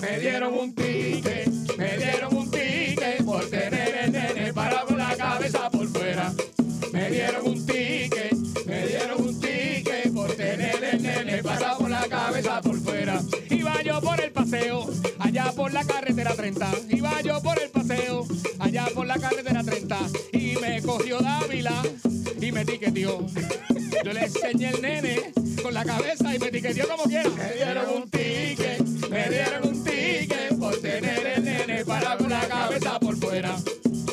Me 0.00 0.18
dieron 0.18 0.54
un 0.54 0.74
ticket, 0.74 1.48
me 1.78 1.96
dieron 1.96 2.36
un 2.36 2.50
ticket 2.50 3.24
por 3.24 3.44
tener 3.48 3.94
el 4.04 4.12
nene 4.12 4.52
parado 4.52 4.86
con 4.86 4.98
la 4.98 5.16
cabeza 5.16 5.70
por 5.70 5.86
fuera. 5.88 6.32
Me 6.92 7.10
dieron 7.10 7.46
un 7.46 7.66
ticket, 7.66 8.34
me 8.66 8.86
dieron 8.86 9.22
un 9.22 9.40
ticket 9.40 10.12
por 10.12 10.30
tener 10.34 10.84
el 10.84 11.02
nene 11.02 11.42
parado 11.42 11.78
con 11.78 11.90
la 11.90 12.06
cabeza 12.08 12.60
por 12.60 12.78
fuera. 12.78 13.20
Iba 13.48 13.82
yo 13.82 14.00
por 14.02 14.20
el 14.20 14.32
paseo, 14.32 14.86
allá 15.18 15.52
por 15.52 15.72
la 15.72 15.84
carretera 15.84 16.34
30. 16.34 16.70
Iba 16.90 17.20
yo 17.22 17.42
por 17.42 17.58
el 17.58 17.70
paseo, 17.70 18.26
allá 18.58 18.86
por 18.94 19.06
la 19.06 19.18
carretera 19.18 19.64
30. 19.64 19.98
Y 20.32 20.56
me 20.56 20.82
cogió 20.82 21.20
Dávila 21.20 21.82
y 22.40 22.52
me 22.52 22.64
tiqueteó. 22.64 23.26
Yo 24.04 24.12
le 24.12 24.24
enseñé 24.24 24.68
el 24.70 24.82
nene 24.82 25.25
la 25.76 25.84
cabeza 25.84 26.34
y 26.34 26.38
me 26.38 26.50
tiqueteó 26.50 26.88
como 26.88 27.04
quiera. 27.04 27.28
Me 27.28 27.52
dieron 27.52 27.90
un 27.90 28.10
ticket, 28.10 28.80
me 29.10 29.28
dieron 29.28 29.68
un 29.68 29.84
ticket 29.84 30.58
por 30.58 30.80
tener 30.80 31.26
el 31.26 31.44
nene 31.44 31.84
parado 31.84 32.18
con 32.18 32.30
la 32.30 32.48
cabeza 32.48 32.98
por 32.98 33.16
fuera. 33.16 33.56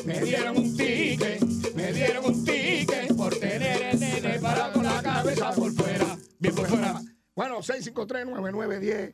Me 0.05 0.19
dieron 0.19 0.57
un 0.57 0.75
ticket, 0.75 1.41
me 1.73 1.93
dieron 1.93 2.25
un 2.25 2.43
ticket 2.43 3.15
por 3.15 3.33
tener 3.35 3.81
el 3.81 3.99
nene 3.99 4.39
parado 4.39 4.73
con 4.73 4.83
la 4.83 5.01
cabeza 5.01 5.51
por 5.53 5.71
fuera. 5.71 6.17
Bien 6.39 6.53
por 6.53 6.67
fuera. 6.67 7.01
Bueno, 7.33 7.59
653-9910. 7.59 9.13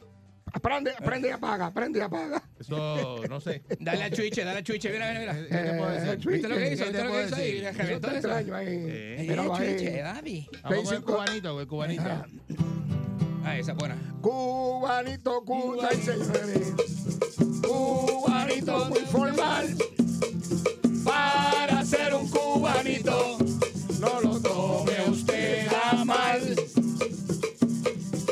Aprende, 0.51 0.91
aprende 0.97 1.27
y 1.27 1.31
apaga, 1.31 1.67
aprende 1.67 1.99
y 1.99 2.01
apaga. 2.01 2.48
No 2.77 3.39
sé. 3.41 3.63
Dale 3.79 4.03
al 4.03 4.11
chuiche, 4.11 4.43
dale 4.43 4.57
al 4.59 4.63
chuiche, 4.63 4.89
mira, 4.91 5.07
mira, 5.09 5.19
mira. 5.33 5.33
¿Qué 5.47 5.69
te 5.69 5.77
puedo 5.77 5.91
Eh, 5.91 5.99
decir? 5.99 6.19
Chuy, 6.19 6.33
¿Viste 6.33 6.47
lo 6.49 6.55
que 6.55 6.61
¿qué 6.61 6.73
hizo? 6.73 6.83
te 6.85 6.89
¿Viste 6.91 7.03
lo 7.03 7.11
que 7.11 7.23
hizo? 7.25 7.35
reventó 7.77 8.11
eso. 8.11 8.29
Eh, 8.61 9.35
chuiche, 9.57 10.01
Davi. 10.01 10.47
Vamos 10.63 10.83
con 10.85 10.93
el 10.95 11.01
cubanito, 11.03 11.51
con 11.53 11.61
el 11.61 11.67
cubanito. 11.67 12.03
Ah, 13.43 13.57
esa 13.57 13.71
es 13.71 13.77
buena. 13.77 13.95
Cubanito, 14.21 15.41
cuta 15.43 15.89
y. 15.93 15.97
Cubanito 17.61 18.85
muy 18.89 18.99
formal. 19.01 19.75
Para 21.03 21.83
ser 21.85 22.13
un 22.13 22.29
cubanito, 22.29 23.37
no 23.99 24.21
lo 24.21 24.39
tome 24.39 24.91
usted 25.09 25.67
a 25.91 26.03
mal. 26.05 26.55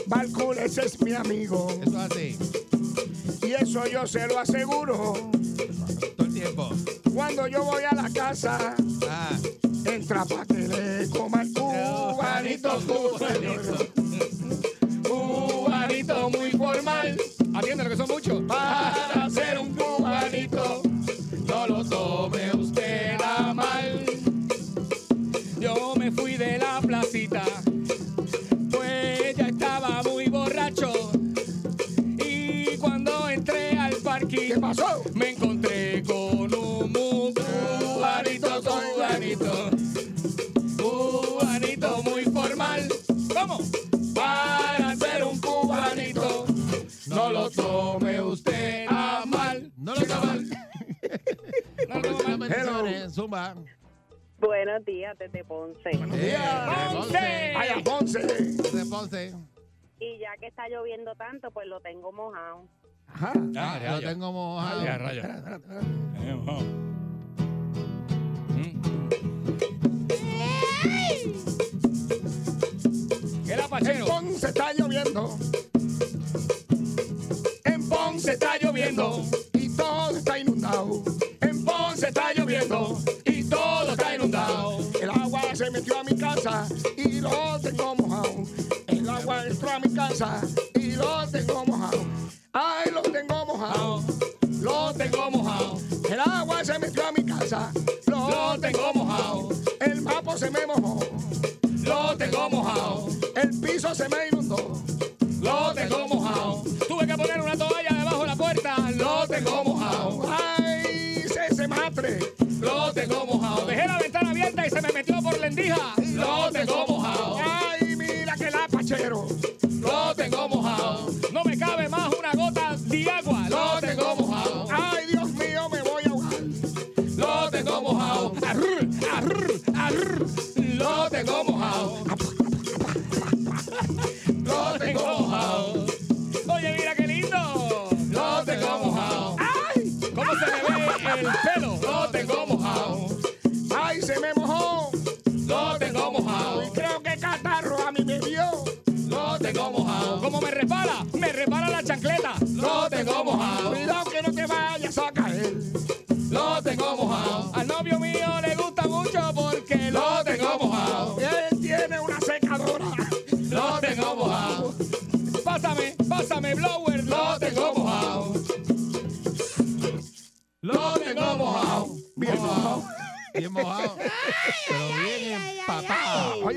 Balcool, 0.07 0.57
ese 0.59 0.85
es 0.85 1.01
mi 1.01 1.13
amigo. 1.13 1.67
Eso 1.81 1.89
es 1.89 2.11
así. 2.11 2.37
Eso 3.67 3.85
yo 3.85 4.07
se 4.07 4.25
lo 4.27 4.39
aseguro. 4.39 5.13
Todo 6.15 6.25
el 6.25 6.33
tiempo. 6.33 6.69
Cuando 7.13 7.47
yo 7.47 7.65
voy 7.65 7.83
a 7.83 7.93
la 7.93 8.09
casa, 8.09 8.75
Ah, 9.09 9.37
entra 9.83 10.23
pa' 10.23 10.45
que 10.45 10.53
le 10.53 11.09
coma 11.09 11.41
el 11.41 11.51
cubanito, 11.51 12.79
cubanito. 12.87 13.87
Cubanito 15.03 16.29
muy 16.29 16.51
formal. 16.51 17.17
Atiende 17.55 17.83
lo 17.83 17.89
que 17.89 17.97
son 17.97 18.07
¿Qué 34.47 34.57
pasó? 34.61 35.03
me 35.13 35.31
encontré 35.31 36.01
con 36.03 36.53
un 36.53 36.93
cubanito, 37.33 38.61
cubanito. 38.63 39.69
Cubanito 40.81 42.03
muy 42.03 42.23
formal. 42.23 42.87
¿Cómo? 43.33 43.59
Para 44.15 44.95
ser 44.95 45.25
un 45.25 45.41
cubanito, 45.41 46.45
no 47.09 47.29
lo 47.29 47.49
tome 47.49 48.21
usted 48.21 48.85
a 48.87 49.25
mal. 49.27 49.69
no 49.75 49.93
lo 49.93 50.05
toman. 50.05 50.49
No 51.89 51.95
lo 51.99 52.17
tome 52.17 52.55
a 52.55 52.65
mal. 52.65 53.11
Zumba. 53.11 53.55
Buenos 54.39 54.85
días 54.85 55.17
desde 55.17 55.43
Ponce. 55.43 55.89
Eh, 55.91 56.37
Ponce. 56.93 57.53
Vaya, 57.53 57.75
Ponce. 57.83 58.19
De 58.21 58.85
Ponce. 58.85 59.33
Y 59.99 60.19
ya 60.19 60.37
que 60.39 60.47
está 60.47 60.69
lloviendo 60.69 61.15
tanto, 61.15 61.51
pues 61.51 61.67
lo 61.67 61.81
tengo 61.81 62.13
mojado. 62.13 62.65
Ajá. 63.07 63.33
Ah, 63.55 63.79
Lo 63.91 63.99
tengo 64.01 64.31
mojado. 64.31 64.83
Ya, 64.83 64.97
raya. 64.97 65.43
Eh. 66.21 66.35
Mm. 68.49 68.81
¿Qué 73.45 73.55
En? 73.55 74.05
Ponce 74.05 74.47
está 74.47 74.73
lloviendo. 74.73 75.37
En 77.65 77.89
Ponce 77.89 78.31
está 78.33 78.57
lloviendo. 78.61 79.23
Y 79.53 79.69
todo 79.69 80.17
está 80.17 80.39
inundado. 80.39 81.03
En 81.41 81.65
Ponce 81.65 82.07
está 82.07 82.33
lloviendo. 82.33 82.99
Y 83.25 83.43
todo 83.43 83.91
está 83.91 84.15
inundado. 84.15 84.79
El 85.01 85.09
agua 85.09 85.41
se 85.55 85.71
metió 85.71 85.99
a 85.99 86.03
mi 86.03 86.15
casa 86.17 86.67
y 86.97 87.21
lo 87.21 87.59
tengo 87.61 87.95
mojado. 87.95 88.43
El 88.87 89.09
agua 89.09 89.45
entró 89.47 89.69
a 89.71 89.79
mi 89.79 89.93
casa 89.93 90.41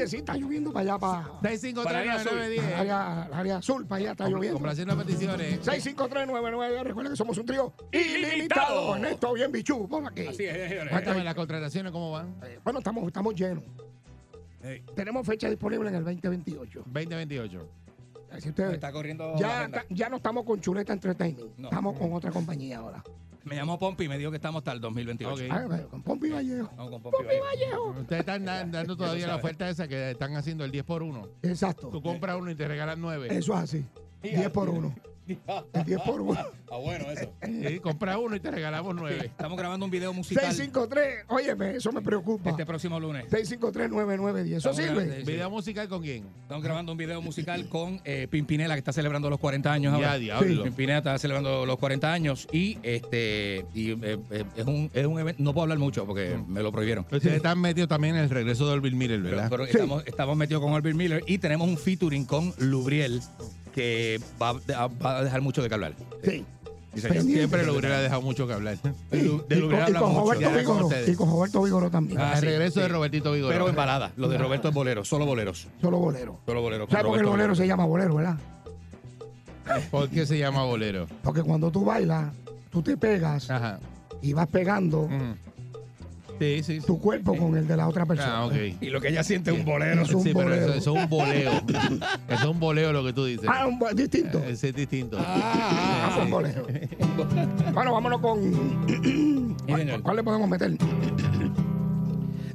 Oye, 0.00 0.08
sí, 0.08 0.16
está 0.16 0.34
lloviendo 0.36 0.72
para 0.72 0.94
allá, 0.94 0.98
para, 0.98 1.40
6539910. 1.42 2.52
el 2.52 2.74
área, 2.74 3.22
área 3.24 3.56
azul, 3.58 3.86
para 3.86 4.00
allá 4.00 4.10
está 4.12 4.28
lloviendo. 4.28 4.54
Complaciendo 4.54 4.96
peticiones. 4.96 5.60
65399, 5.62 6.84
recuerda 6.84 7.10
que 7.10 7.16
somos 7.16 7.36
un 7.36 7.44
trío 7.46 7.72
ilimitado. 7.92 8.94
Ernesto, 8.96 9.32
bien 9.34 9.52
bichú, 9.52 9.86
por 9.86 10.06
aquí. 10.06 10.26
Así 10.26 10.44
es, 10.44 10.68
señores. 10.70 10.90
Cuéntame 10.90 11.22
las 11.22 11.34
contrataciones, 11.34 11.92
¿cómo 11.92 12.12
van? 12.12 12.34
Eh, 12.44 12.58
Bueno, 12.64 12.78
estamos, 12.78 13.06
estamos 13.06 13.34
llenos. 13.34 13.62
Tenemos 14.94 15.26
fecha 15.26 15.48
disponible 15.50 15.88
en 15.90 15.96
el 15.96 16.04
2028. 16.04 16.82
2028. 16.86 17.68
Así 18.32 18.48
ustedes- 18.48 18.74
Está 18.74 18.92
corriendo. 18.92 19.34
ya, 19.38 19.68
ya 19.90 20.08
no 20.08 20.16
estamos 20.16 20.44
con 20.44 20.60
Chuleta 20.60 20.92
Entertainment. 20.94 21.58
No. 21.58 21.68
Estamos 21.68 21.98
con 21.98 22.12
otra 22.14 22.30
compañía 22.30 22.78
ahora. 22.78 23.02
Me 23.44 23.56
llamó 23.56 23.78
Pompi 23.78 24.04
y 24.04 24.08
me 24.08 24.18
dijo 24.18 24.30
que 24.30 24.36
estamos 24.36 24.60
hasta 24.60 24.72
el 24.72 24.80
2028. 24.80 25.32
Ok. 25.32 25.40
Ah, 25.50 25.82
con 25.90 26.02
Pompi 26.02 26.28
Vallejo. 26.30 26.70
Vamos 26.76 26.90
con 26.92 27.02
Pompi. 27.02 27.16
Pompi 27.18 27.34
Vallejo. 27.38 27.84
Vallejo. 27.86 28.00
Ustedes 28.02 28.20
están 28.20 28.44
da- 28.44 28.64
dando 28.64 28.96
todavía 28.96 29.26
la 29.26 29.36
oferta 29.36 29.68
esa 29.70 29.88
que 29.88 30.10
están 30.10 30.34
haciendo 30.36 30.64
el 30.64 30.70
10 30.70 30.84
por 30.84 31.02
1. 31.02 31.26
Exacto. 31.42 31.88
Tú 31.88 32.02
compras 32.02 32.36
uno 32.38 32.50
y 32.50 32.54
te 32.54 32.68
regalan 32.68 33.00
9. 33.00 33.28
Eso 33.30 33.54
es 33.54 33.58
así. 33.60 33.84
10 34.22 34.50
por 34.50 34.68
1. 34.68 34.94
El 35.72 35.84
10 35.84 36.00
por 36.02 36.20
1. 36.20 36.40
Ah, 36.72 36.76
bueno, 36.76 37.10
eso. 37.10 37.32
Sí, 37.44 37.78
compra 37.80 38.18
uno 38.18 38.36
y 38.36 38.40
te 38.40 38.50
regalamos 38.50 38.94
9. 38.94 39.26
Estamos 39.26 39.58
grabando 39.58 39.84
un 39.84 39.90
video 39.90 40.12
musical 40.12 40.44
653. 40.44 41.24
Óyeme, 41.28 41.76
eso 41.76 41.92
me 41.92 42.00
preocupa. 42.00 42.50
este 42.50 42.64
próximo 42.64 42.98
lunes. 43.00 43.26
653-9910. 43.30 44.56
¿Eso 44.56 44.72
sirve? 44.72 45.22
¿Video 45.24 45.50
musical 45.50 45.88
con 45.88 46.02
quién? 46.02 46.26
Estamos 46.42 46.62
grabando 46.64 46.92
un 46.92 46.98
video 46.98 47.20
musical 47.22 47.68
con 47.68 48.00
eh, 48.04 48.28
Pimpinela, 48.30 48.74
que 48.74 48.78
está 48.78 48.92
celebrando 48.92 49.28
los 49.30 49.38
40 49.40 49.72
años 49.72 49.92
Ya, 49.92 50.06
ahora. 50.06 50.18
diablo. 50.18 50.62
Pimpinela 50.64 50.98
está 50.98 51.18
celebrando 51.18 51.66
los 51.66 51.76
40 51.78 52.12
años 52.12 52.48
y 52.52 52.78
este 52.82 53.64
y, 53.74 53.92
eh, 53.92 54.18
eh, 54.30 54.44
es, 54.56 54.66
un, 54.66 54.90
es 54.94 55.06
un 55.06 55.18
evento. 55.18 55.42
No 55.42 55.52
puedo 55.52 55.62
hablar 55.64 55.78
mucho 55.78 56.06
porque 56.06 56.38
me 56.46 56.62
lo 56.62 56.70
prohibieron. 56.72 57.04
Ustedes 57.10 57.36
están 57.36 57.60
metidos 57.60 57.88
también 57.88 58.16
en 58.16 58.22
el 58.24 58.30
regreso 58.30 58.70
de 58.70 58.78
Bill 58.80 58.94
Miller, 58.94 59.20
Pero, 59.22 59.36
¿verdad? 59.36 59.68
estamos, 59.68 60.02
estamos 60.06 60.36
metidos 60.36 60.62
con 60.62 60.74
Albert 60.74 60.96
Miller 60.96 61.22
y 61.26 61.38
tenemos 61.38 61.68
un 61.68 61.76
featuring 61.76 62.24
con 62.24 62.54
Lubriel 62.58 63.20
que 63.70 64.20
va, 64.40 64.50
a- 64.50 64.86
va 64.88 65.18
a 65.18 65.24
dejar 65.24 65.40
mucho 65.40 65.62
de 65.62 65.68
que 65.68 65.74
hablar. 65.74 65.94
Sí. 66.24 66.44
Pendiente. 66.92 67.32
Siempre 67.34 67.64
lo 67.64 67.74
hubiera 67.74 68.00
dejado 68.00 68.20
mucho 68.20 68.48
que 68.48 68.52
hablar. 68.52 68.76
De 69.12 69.22
Lu- 69.22 69.44
de 69.48 69.56
y, 69.56 69.60
Lubriel 69.60 69.94
con, 69.96 70.10
y 70.10 70.14
mucho. 70.14 70.20
Roberto 70.22 70.40
Ya 70.40 70.50
era 70.50 70.64
con 70.64 70.74
Vigoro. 70.76 70.86
ustedes. 70.88 71.08
Y 71.08 71.14
con 71.14 71.30
Roberto 71.30 71.62
Vigoro 71.62 71.88
también. 71.90 72.20
Ah, 72.20 72.32
el 72.34 72.40
sí, 72.40 72.46
regreso 72.46 72.80
de 72.80 72.86
sí. 72.86 72.92
Robertito 72.92 73.30
Vigoro. 73.32 73.52
Pero 73.52 73.68
en 73.68 73.76
balada. 73.76 74.10
Lo 74.16 74.28
de 74.28 74.36
Roberto 74.38 74.68
es 74.70 74.74
bolero, 74.74 75.04
solo 75.04 75.24
boleros. 75.24 75.68
Solo 75.80 75.98
bolero. 75.98 76.40
Solo 76.46 76.62
boleros. 76.62 76.88
con 76.88 76.92
¿Sabes 76.92 77.04
por 77.06 77.12
qué 77.14 77.20
el 77.20 77.26
Roberto 77.26 77.30
bolero 77.30 77.54
se 77.54 77.66
llama 77.68 77.84
bolero, 77.84 78.14
verdad? 78.16 78.36
¿Por 79.90 80.08
qué 80.08 80.26
se 80.26 80.36
llama 80.38 80.64
bolero? 80.64 81.06
Porque 81.22 81.42
cuando 81.42 81.70
tú 81.70 81.84
bailas, 81.84 82.34
tú 82.72 82.82
te 82.82 82.96
pegas 82.96 83.48
Ajá. 83.50 83.78
y 84.20 84.32
vas 84.32 84.48
pegando 84.48 85.06
Mm. 85.08 85.34
Sí, 86.40 86.62
sí. 86.64 86.80
sí. 86.80 86.86
tu 86.86 86.98
cuerpo 86.98 87.36
con 87.36 87.56
el 87.56 87.68
de 87.68 87.76
la 87.76 87.86
otra 87.86 88.06
persona. 88.06 88.38
Ah, 88.38 88.46
ok. 88.46 88.54
Y 88.80 88.86
lo 88.90 89.00
que 89.00 89.08
ella 89.08 89.22
siente 89.22 89.50
es 89.52 89.58
un 89.58 89.64
bolero. 89.64 90.02
Es 90.02 90.12
un 90.12 90.22
Sí, 90.22 90.30
pero 90.32 90.46
bolero. 90.48 90.66
eso, 90.72 90.74
eso 90.74 90.96
es 90.96 91.02
un 91.04 91.08
boleo. 91.10 91.52
eso 91.52 92.08
es 92.28 92.44
un 92.44 92.58
boleo 92.60 92.92
lo 92.92 93.04
que 93.04 93.12
tú 93.12 93.24
dices. 93.26 93.46
Ah, 93.46 93.66
un 93.66 93.78
bo- 93.78 93.92
distinto. 93.92 94.38
Ese 94.44 94.70
es 94.70 94.74
distinto. 94.74 95.18
Ah, 95.20 96.10
fue 96.14 96.24
un 96.24 96.30
bolero. 96.30 96.66
bueno, 97.74 97.92
vámonos 97.92 98.20
con. 98.20 98.40
Sí, 98.88 99.54
señor. 99.76 100.02
¿Cuál 100.02 100.16
le 100.16 100.22
podemos 100.24 100.48
meter? 100.48 100.76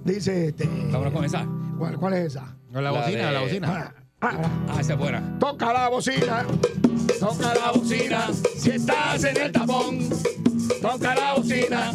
Dice 0.03 0.47
este. 0.47 0.67
Vámonos 0.91 1.13
con 1.13 1.25
esa. 1.25 1.47
¿Cuál, 1.77 1.97
cuál 1.97 2.13
es 2.15 2.25
esa? 2.27 2.55
Con 2.73 2.83
la 2.83 2.91
La 2.91 2.99
bocina, 2.99 3.27
de- 3.27 3.31
la 3.33 3.39
bocina. 3.41 3.67
Ah, 3.71 3.93
ah, 4.21 4.49
Ah, 4.69 4.81
esa 4.81 4.93
es 4.93 4.99
buena. 4.99 5.37
toca 5.39 5.73
la 5.73 5.89
bocina. 5.89 6.45
Toca 7.19 7.53
la 7.53 7.71
bocina. 7.71 8.27
Si 8.57 8.71
estás 8.71 9.23
en 9.23 9.37
el 9.37 9.51
tapón. 9.51 9.99
Toca 10.81 11.15
la 11.15 11.33
bocina. 11.35 11.91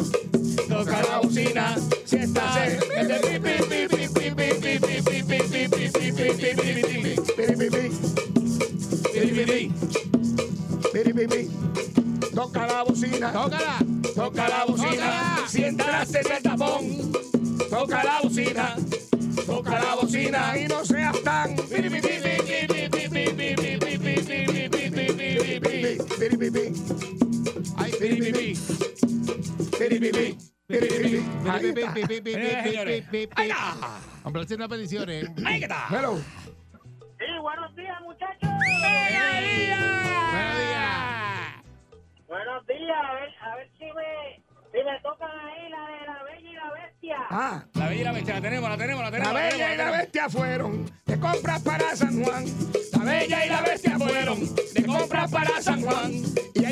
Toca 0.71 1.01
la 1.01 1.19
bocina. 1.19 1.75
Si 2.05 2.15
estás 2.15 2.57
en 2.95 3.11
el 3.11 3.19
pi, 3.19 3.39
pi, 3.39 3.87
pi, 3.87 4.07
pi, 4.07 4.31
pi, 4.31 4.55
pi, 4.59 4.79
pi, 4.79 4.79
pi, 4.79 5.11
pi, 5.11 5.39
pi, 5.41 5.41
pi, 5.41 5.91
pi, 5.91 6.11
pi, 6.11 6.31
pi, 6.31 6.55
pi, 6.55 6.71
pi, 10.93 11.13
pi, 11.13 11.27
pi. 11.27 11.49
Toca 12.33 12.65
la 12.67 12.83
bocina. 12.83 13.33
¡Tócala! 13.33 13.77
Toca 14.15 14.47
la 14.47 14.65
bocina. 14.65 15.45
Si 15.47 15.63
entraste 15.63 16.19
en 16.21 16.31
el 16.31 16.41
tapón. 16.41 17.11
Toca 17.69 18.03
la 18.03 18.21
bocina. 18.23 18.75
Toca 19.45 19.79
la 19.79 19.95
bocina 19.95 20.57
y 20.57 20.67
no 20.67 20.85
seas 20.85 21.21
tan. 21.21 21.55
¡Ay, 27.77 27.91
Piri, 31.59 31.73
pi, 31.73 31.81
pi. 31.81 31.87
Piri, 31.93 32.07
pi, 32.07 32.21
pi. 32.21 32.31
Piri, 32.31 32.31
pi, 32.31 32.31
pi. 32.31 32.33
Ahí 32.33 32.33
pi, 32.33 32.33
pi, 32.33 32.33
está. 32.33 32.33
pi, 32.33 32.33
pi, 32.33 32.33
pi, 32.33 32.33
Eh, 32.33 32.37
pi, 32.63 32.69
señores. 32.69 33.01
pi, 33.11 33.27
pi, 33.27 33.27
pi. 33.27 33.49
Complaciendo 34.23 34.69
peticiones. 34.69 35.29
Ahí 35.45 35.61
está. 35.63 35.87
Hello. 35.89 36.17
Sí, 36.17 36.23
buenos 37.41 37.75
días, 37.75 38.01
muchachos. 38.01 38.39
¡Buenos 38.41 38.61
días! 40.61 41.63
Buenos 42.27 42.65
días, 42.67 42.97
a 43.09 43.13
ver, 43.13 43.29
a 43.41 43.55
ver 43.55 43.69
si 43.77 43.85
me, 43.85 44.41
si 44.71 44.77
me 44.83 44.99
tocan 45.03 45.29
ahí 45.29 45.69
la 45.69 45.85
de 45.87 46.05
la 46.07 46.23
bella 46.23 46.49
y 46.49 46.53
la 46.53 46.71
bestia. 46.71 47.17
Ah. 47.29 47.63
La 47.73 47.87
bella 47.89 48.01
y 48.01 48.03
la 48.05 48.11
bestia, 48.13 48.33
la 48.35 48.41
tenemos, 48.41 48.69
la 48.69 48.77
tenemos, 48.77 49.03
la 49.03 49.09
La 49.11 49.17
tenemos. 49.17 49.33
bella 49.33 49.55
y 49.55 49.59
la 49.59 49.67
tenemos. 49.83 49.97
bestia 49.97 50.29
fueron 50.29 50.85
de 51.05 51.19
compras 51.19 51.61
para 51.61 51.95
San 51.95 52.23
Juan. 52.23 52.45
La 52.93 52.99
bella 53.03 53.45
y 53.45 53.49
la 53.49 53.61
bestia 53.61 53.97
fueron 53.99 54.55
de 54.55 54.85
compras 54.85 55.31
para 55.31 55.61
San 55.61 55.81
Juan. 55.81 56.11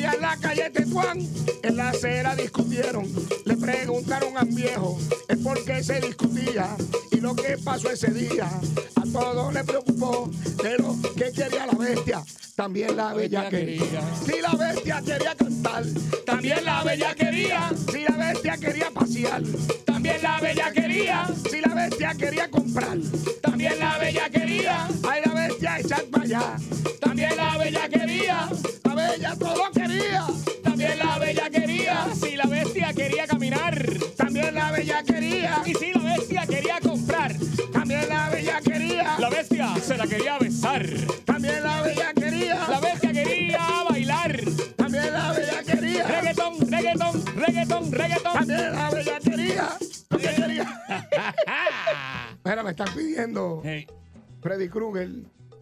En 0.01 0.21
la 0.21 0.37
calle 0.37 0.69
Tetuán, 0.69 1.19
en 1.61 1.75
la 1.75 1.89
acera 1.89 2.33
discutieron. 2.33 3.05
Le 3.45 3.57
preguntaron 3.57 4.37
al 4.37 4.47
viejo 4.47 4.97
el 5.27 5.39
por 5.39 5.61
qué 5.65 5.83
se 5.83 5.99
discutía 5.99 6.75
y 7.11 7.17
lo 7.17 7.35
que 7.35 7.57
pasó 7.57 7.91
ese 7.91 8.09
día. 8.11 8.49
A 8.95 9.03
todos 9.11 9.53
le 9.53 9.63
preocupó 9.65 10.29
de 10.63 10.77
lo 10.77 10.95
que 11.15 11.31
quería 11.33 11.65
la 11.65 11.73
bestia. 11.73 12.23
También 12.55 12.95
la 12.95 13.13
bella 13.13 13.49
quería. 13.49 14.01
Si 14.25 14.41
la 14.41 14.51
bestia 14.53 15.01
quería 15.05 15.35
cantar, 15.35 15.83
también 16.25 16.63
la 16.63 16.83
bella 16.83 17.15
quería. 17.15 17.69
Si 17.91 18.03
la 18.03 18.15
bestia 18.17 18.57
quería 18.57 18.91
pasear, 18.91 19.43
también 19.85 20.21
la 20.21 20.39
bella 20.39 20.71
quería. 20.71 21.27
Si 21.49 21.59
la 21.61 21.73
bestia 21.73 22.15
quería 22.17 22.49
comprar, 22.49 22.97
también 23.41 23.77
la 23.79 23.97
bella 23.97 24.29
quería. 24.29 24.87
Ay, 25.07 25.21
la 25.61 25.75
bestia 25.75 25.79
echar 25.79 26.03
para 26.05 26.23
allá, 26.23 26.55
también 27.01 27.35
la 27.35 27.57
bella 27.57 27.89
quería. 27.89 28.49
La 28.83 28.95
bella 28.95 29.35
todo 29.37 29.71
quería, 29.73 30.25
también 30.63 30.99
la 30.99 31.19
bella 31.19 31.49
quería. 31.49 32.07
Si 32.15 32.35
la 32.35 32.45
bestia 32.45 32.93
quería 32.93 33.27
caminar 33.27 33.85
También 34.17 34.53
la 34.55 34.71
bella 34.71 35.03
quería, 35.03 35.61
y 35.65 35.73
si 35.73 35.91
la 35.93 36.01
bestia 36.01 36.45
quería 36.47 36.79
comprar, 36.81 37.35
también 37.73 38.07
la 38.09 38.29
bella 38.29 38.61
quería. 38.61 39.17
la 39.19 39.29
bestia 39.29 39.75
se 39.81 39.97
la 39.97 40.07
quería 40.07 40.37
besar. 40.39 40.85
También 41.25 41.63
la 41.63 41.81
bella 41.81 42.13
quería, 42.13 42.67
La 42.69 42.79
bestia 42.79 43.11
quería 43.11 43.59
bailar. 43.89 44.39
también 44.77 45.13
la 45.13 45.31
bella 45.33 45.63
quería. 45.63 46.07
Reggaetón, 46.07 46.71
reggaetón, 46.71 47.25
reggaetón, 47.35 47.91
reggaetón. 47.91 48.33
También 48.33 48.71
la 48.73 48.89
bella 48.91 49.19
quería. 49.19 49.69
Lo 50.09 50.17
que 50.17 50.27
quería. 50.35 50.81
Mira, 52.45 52.63
me 52.63 52.69
están 52.71 52.87
pidiendo 52.95 53.61
Hey. 53.63 53.87
Freddy 54.41 54.69
Krueger, 54.69 55.09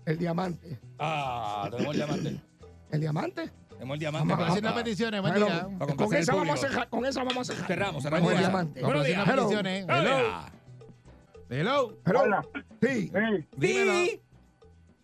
el 0.07 0.17
diamante. 0.17 0.79
Ah, 0.99 1.67
tenemos 1.71 1.93
el 1.95 1.97
diamante. 2.01 2.39
¿El 2.91 2.99
diamante? 3.01 3.51
Tenemos 3.69 3.93
el 3.95 3.99
diamante. 3.99 4.27
Vamos, 4.33 4.47
para- 4.49 4.61
para- 4.61 4.75
peticiones. 4.83 5.21
Buen 5.21 5.33
Bueno, 5.33 5.45
día. 5.47 5.61
Para 5.63 5.77
con 5.77 5.87
complacer 5.87 6.19
esa 6.19 6.31
el 6.31 6.37
vamos 6.39 6.49
a 6.49 6.53
público. 6.55 6.73
cerrar. 6.73 6.89
Con 6.89 7.05
esa 7.05 7.23
vamos 7.23 7.49
a 7.49 7.53
cerrar. 7.53 7.67
Cerramos, 7.67 8.03
Buen 8.03 8.03
cerramos. 8.03 8.31
El 8.31 8.37
día. 8.37 8.47
diamante. 8.47 8.81
Buenos 8.83 9.05
días. 9.05 9.27
Hello. 9.27 9.35
peticiones. 9.43 9.85
Buenos 9.85 10.05
Hello. 10.05 10.17
Hello. 11.49 11.97
Hello. 12.05 12.21
Hola. 12.21 12.45
Sí. 12.81 13.07
Sí. 13.13 13.47
Dímelo. 13.57 13.93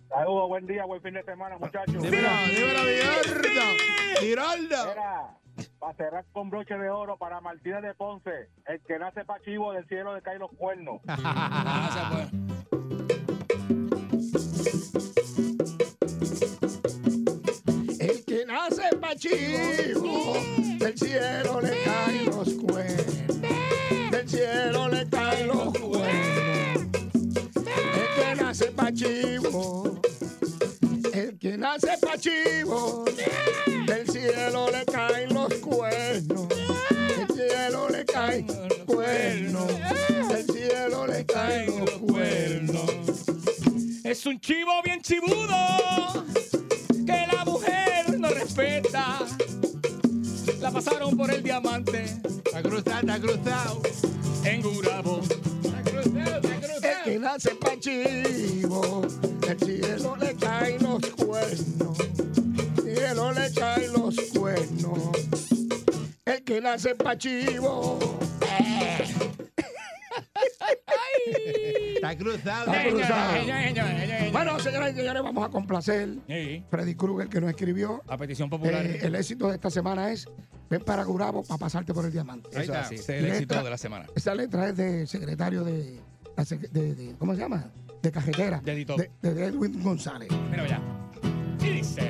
Saludos, 0.09 0.47
buen 0.47 0.67
día, 0.67 0.85
buen 0.85 1.01
fin 1.01 1.13
de 1.15 1.23
semana, 1.23 1.57
muchachos. 1.57 2.01
Dímelo, 2.03 2.29
dímelo, 2.47 2.79
Giroldo. 3.23 3.61
Giroldo. 4.19 4.75
Mira, 4.89 5.37
para 5.79 5.93
cerrar 5.95 6.25
con 6.33 6.49
broche 6.51 6.75
de 6.77 6.89
oro 6.89 7.17
para 7.17 7.41
Martínez 7.41 7.81
de 7.81 7.93
Ponce, 7.95 8.49
el 8.67 8.79
que 8.81 8.99
nace 8.99 9.25
pa' 9.25 9.39
chivo 9.41 9.73
del 9.73 9.87
cielo 9.87 10.13
le 10.15 10.21
caen 10.21 10.39
los 10.39 10.51
cuernos. 10.51 11.01
Ah, 11.07 11.89
esa 11.89 12.29
pachivo, 19.13 20.33
del 20.79 20.97
cielo 20.97 21.61
le 21.61 21.77
caen 21.83 22.25
los 22.25 22.53
cuernos. 22.53 23.41
Del 24.09 24.29
cielo 24.29 24.89
le 24.89 25.07
caen 25.09 25.47
los 25.47 25.77
cuernos. 25.77 26.87
El 27.55 28.07
que 28.15 28.35
nace 28.35 28.71
pachivo, 28.71 30.01
el 31.13 31.37
que 31.37 31.57
nace 31.57 31.97
pachivo, 32.01 33.05
del 33.85 34.09
cielo 34.09 34.71
le 34.71 34.85
caen 34.85 35.33
los 35.33 35.53
cuernos. 35.55 36.47
Del 36.49 37.27
cielo 37.35 37.89
le 37.89 38.05
caen 38.05 38.47
los 38.47 38.77
cuernos. 38.85 39.67
Del 40.29 40.45
cielo 40.45 41.07
le 41.07 41.25
caen 41.25 41.79
los 41.79 41.91
cuernos. 41.91 42.89
Es 44.03 44.25
un 44.25 44.39
chivo 44.39 44.81
bien 44.83 45.01
chivudo 45.01 46.32
pasaron 50.73 51.15
por 51.15 51.31
el 51.31 51.43
diamante 51.43 52.05
Está 52.45 52.61
cruzado, 52.61 52.99
está 52.99 53.19
cruzado. 53.19 53.81
en 54.45 54.61
Gurabo. 54.61 55.21
Está 55.21 55.81
cruzado, 55.83 56.35
está 56.37 56.55
El 56.55 56.61
cruzado. 56.61 57.03
que 57.05 57.19
nace 57.19 57.55
pa' 57.55 57.79
chivo, 57.79 59.01
el 59.47 59.59
cielo 59.59 60.15
le 60.17 60.35
caen 60.35 60.83
los 60.83 61.01
cuernos, 61.11 61.99
el 61.99 62.95
cielo 62.95 63.31
le 63.31 63.53
caen 63.53 63.93
los 63.93 64.15
cuernos, 64.37 65.09
el 66.25 66.43
que 66.43 66.61
nace 66.61 66.95
pa' 66.95 67.17
chivo. 67.17 67.99
Está 71.95 72.17
cruzado. 72.17 72.73
Está 72.73 72.89
cruzado. 72.89 74.31
Bueno, 74.31 74.59
señoras 74.59 74.93
y 74.93 74.95
señores, 74.97 75.23
vamos 75.23 75.45
a 75.45 75.49
complacer. 75.49 76.09
Sí, 76.27 76.63
Freddy 76.69 76.95
Krueger, 76.95 77.29
que 77.29 77.39
nos 77.41 77.49
escribió. 77.49 78.01
a 78.07 78.17
petición 78.17 78.49
popular. 78.49 78.85
Eh, 78.85 78.99
el 79.03 79.15
éxito 79.15 79.47
de 79.47 79.55
esta 79.55 79.69
semana 79.69 80.11
es 80.11 80.27
ven 80.73 80.81
para 80.83 81.03
Gurabo 81.03 81.43
para 81.43 81.57
pasarte 81.59 81.93
por 81.93 82.03
el 82.05 82.11
diamante. 82.11 82.49
Ahí 82.55 82.63
Eso 82.63 82.73
está. 82.73 82.79
es 82.81 82.85
así, 82.87 82.95
ese 82.95 83.03
es 83.03 83.09
el 83.09 83.23
Letra- 83.25 83.35
éxito 83.37 83.63
de 83.63 83.69
la 83.69 83.77
semana. 83.77 84.05
Esa 84.15 84.33
letra 84.35 84.69
es 84.69 84.75
del 84.77 85.07
secretario 85.07 85.63
de, 85.63 85.99
¿cómo 87.19 87.33
se 87.35 87.39
llama? 87.41 87.65
De 88.01 88.11
cajetera. 88.11 88.59
De 88.63 88.73
editor. 88.73 88.97
De, 89.21 89.33
de 89.33 89.45
Edwin 89.45 89.81
González. 89.83 90.29
Mira 90.49 90.67
ya. 90.67 90.81
Y 91.61 91.69
dice. 91.69 92.01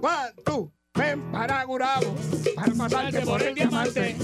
One, 0.00 0.32
two, 0.44 0.72
ven 0.94 1.20
para 1.30 1.62
Gurabo 1.64 2.14
para 2.56 2.72
pasarte 2.74 3.20
por 3.20 3.42
el 3.42 3.54
diamante. 3.54 4.16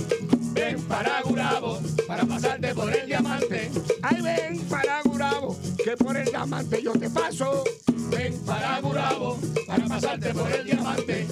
Ven 0.55 0.81
para 0.85 1.21
Gurabo 1.23 1.79
para 2.07 2.25
pasarte 2.25 2.75
por 2.75 2.93
el 2.93 3.07
diamante. 3.07 3.71
Ay, 4.03 4.21
ven 4.23 4.59
para 4.69 5.03
Gurabo 5.03 5.59
que 5.85 5.97
por 5.97 6.17
el 6.17 6.25
diamante 6.25 6.83
yo 6.83 6.93
te 6.93 7.11
paso. 7.11 7.65
Ven 8.11 8.39
para 8.47 8.81
Gurabo 8.81 9.39
para 9.67 9.85
pasarte 9.87 10.33
por 10.33 10.51
el 10.51 10.65
diamante. 10.65 11.27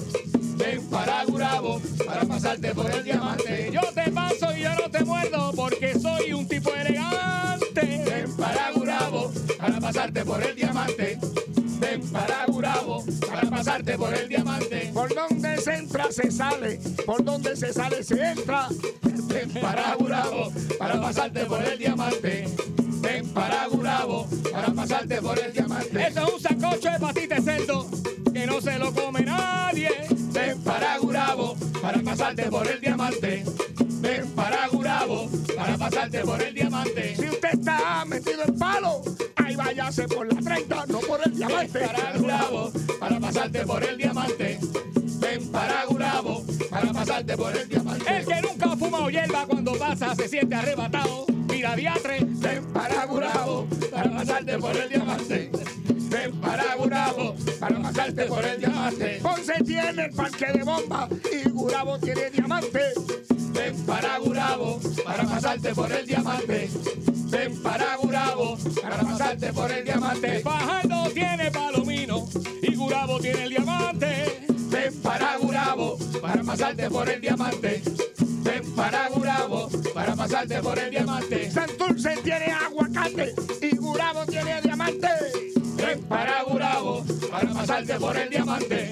Ven 0.63 0.81
para 0.89 1.25
Gurabo 1.25 1.81
para 2.05 2.21
pasarte 2.21 2.73
por 2.73 2.89
el 2.89 3.03
diamante. 3.03 3.69
Yo 3.73 3.81
te 3.93 4.09
paso 4.11 4.55
y 4.55 4.61
yo 4.61 4.73
no 4.75 4.89
te 4.89 5.03
muerdo 5.03 5.51
porque 5.55 5.99
soy 5.99 6.31
un 6.31 6.47
tipo 6.47 6.73
elegante. 6.73 8.03
Ven 8.05 8.37
para 8.37 8.71
Gurabo 8.71 9.31
para 9.57 9.79
pasarte 9.81 10.23
por 10.23 10.41
el 10.41 10.55
diamante. 10.55 11.19
Ven 11.79 12.01
para 12.11 12.45
Gurabo 12.45 13.03
para 13.27 13.49
pasarte 13.49 13.97
por 13.97 14.13
el 14.13 14.29
diamante. 14.29 14.91
Por 14.93 15.13
donde 15.13 15.57
se 15.57 15.75
entra 15.75 16.09
se 16.11 16.31
sale, 16.31 16.79
por 17.05 17.23
donde 17.25 17.57
se 17.57 17.73
sale 17.73 18.01
se 18.01 18.23
entra. 18.23 18.69
Ven 19.01 19.49
para 19.61 19.95
Gurabo 19.95 20.49
para 20.79 21.01
pasarte 21.01 21.45
por 21.45 21.61
el 21.61 21.77
diamante. 21.77 22.45
Ven 23.01 23.27
para 23.33 23.67
Gurabo 23.67 24.27
para 24.49 24.67
pasarte 24.71 25.21
por 25.21 25.37
el 25.37 25.51
diamante. 25.51 26.07
Eso 26.07 26.25
es 26.25 26.33
un 26.33 26.39
sacocho 26.39 26.89
de 26.89 26.99
patita 26.99 27.35
de 27.35 27.41
cerdo 27.41 28.12
que 28.43 28.47
no 28.47 28.59
se 28.59 28.77
lo 28.77 28.93
come 28.93 29.21
nadie. 29.21 29.89
Ven 30.33 30.61
para 30.63 30.97
Gurabo 30.97 31.55
para 31.81 31.99
pasarte 32.01 32.43
por 32.43 32.67
el 32.67 32.81
diamante. 32.81 33.43
Ven 34.01 34.27
para 34.35 34.67
Gurabo 34.67 35.29
para 35.55 35.77
pasarte 35.77 36.19
por 36.19 36.41
el 36.41 36.53
diamante. 36.53 37.15
Si 37.15 37.29
usted 37.29 37.53
está 37.53 38.03
metido 38.05 38.43
en 38.45 38.57
palo, 38.57 39.01
ahí 39.37 39.55
váyase 39.55 40.07
por 40.09 40.31
la 40.33 40.41
30, 40.41 40.85
no 40.87 40.99
por 40.99 41.21
el 41.25 41.33
diamante. 41.33 41.79
Ven 41.79 41.91
para 41.95 42.17
Gurabo 42.17 42.71
para 42.99 43.19
pasarte 43.19 43.65
por 43.65 43.83
el 43.83 43.97
diamante. 43.97 44.59
Ven 45.21 45.51
para 45.51 45.85
Gurabo 45.85 46.43
para 46.69 46.91
pasarte 46.91 47.37
por 47.37 47.55
el 47.55 47.69
diamante. 47.69 48.17
El 48.17 48.25
que 48.25 48.41
nunca 48.41 48.65
ha 48.65 48.75
fumado 48.75 49.09
hierba 49.09 49.45
cuando 49.47 49.73
pasa 49.73 50.15
se 50.15 50.27
siente 50.27 50.55
arrebatado. 50.55 51.25
Mira 51.47 51.77
diatre. 51.77 52.19
Ven 52.21 52.65
para 52.73 53.05
Gurabo 53.05 53.67
para 53.89 54.11
pasarte 54.11 54.57
por 54.57 54.75
el 54.75 54.89
diamante. 54.89 55.49
Ven 56.13 56.31
para 56.39 56.75
Gurabo 56.75 57.35
para 57.59 57.79
pasarte 57.81 58.25
por 58.25 58.45
el 58.45 58.59
diamante. 58.59 59.19
Ponce 59.23 59.53
tiene 59.65 60.05
el 60.05 60.11
parque 60.11 60.45
de 60.53 60.63
bomba 60.63 61.09
y 61.09 61.49
Gurabo 61.49 61.97
tiene 61.97 62.29
diamante. 62.29 62.81
Ven 63.51 63.75
para 63.87 64.19
Gurabo 64.19 64.79
para 65.03 65.23
pasarte 65.23 65.73
por 65.73 65.91
el 65.91 66.05
diamante. 66.05 66.69
Ven 67.31 67.63
para 67.63 67.95
Gurabo 67.95 68.57
para 68.79 68.97
pasarte 68.97 69.53
por 69.53 69.71
el 69.71 69.83
diamante. 69.83 70.39
Fajardo 70.41 71.09
tiene 71.09 71.49
palomino 71.49 72.29
y 72.61 72.75
Gurabo 72.75 73.19
tiene 73.19 73.45
el 73.45 73.49
diamante. 73.49 74.45
Ven 74.69 75.01
para 75.01 75.37
Gurabo 75.37 75.97
para 76.21 76.43
pasarte 76.43 76.91
por 76.91 77.09
el 77.09 77.21
diamante. 77.21 77.81
Ven 78.43 78.75
para 78.75 79.09
Gurabo 79.09 79.67
para 79.95 80.15
pasarte 80.15 80.61
por 80.61 80.77
el 80.77 80.91
diamante. 80.91 81.49
Santurce 81.49 82.17
tiene 82.23 82.51
aguacate 82.51 83.33
y 83.63 83.75
Gurabo 83.77 84.27
tiene 84.27 84.61
diamante. 84.61 85.52
Ven 85.93 86.01
para 86.05 86.41
Gurabo 86.41 87.05
para 87.29 87.53
pasarte 87.53 87.99
por 87.99 88.17
el 88.17 88.27
diamante. 88.27 88.91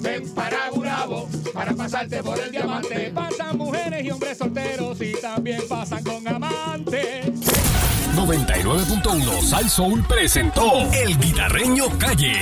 Ven 0.00 0.34
para 0.34 0.70
Gurabo 0.70 1.28
para 1.54 1.72
pasarte 1.72 2.20
por 2.20 2.36
el 2.36 2.50
diamante. 2.50 3.12
Pasan 3.14 3.56
mujeres 3.56 4.04
y 4.04 4.10
hombres 4.10 4.38
solteros 4.38 5.00
y 5.00 5.12
también 5.20 5.60
pasan 5.68 6.02
con 6.02 6.26
amantes. 6.26 7.26
99.1 8.16 9.40
Sal 9.40 9.70
Soul 9.70 10.04
presentó 10.08 10.80
El 10.92 11.16
Guitarreño 11.16 11.96
Calle. 11.96 12.40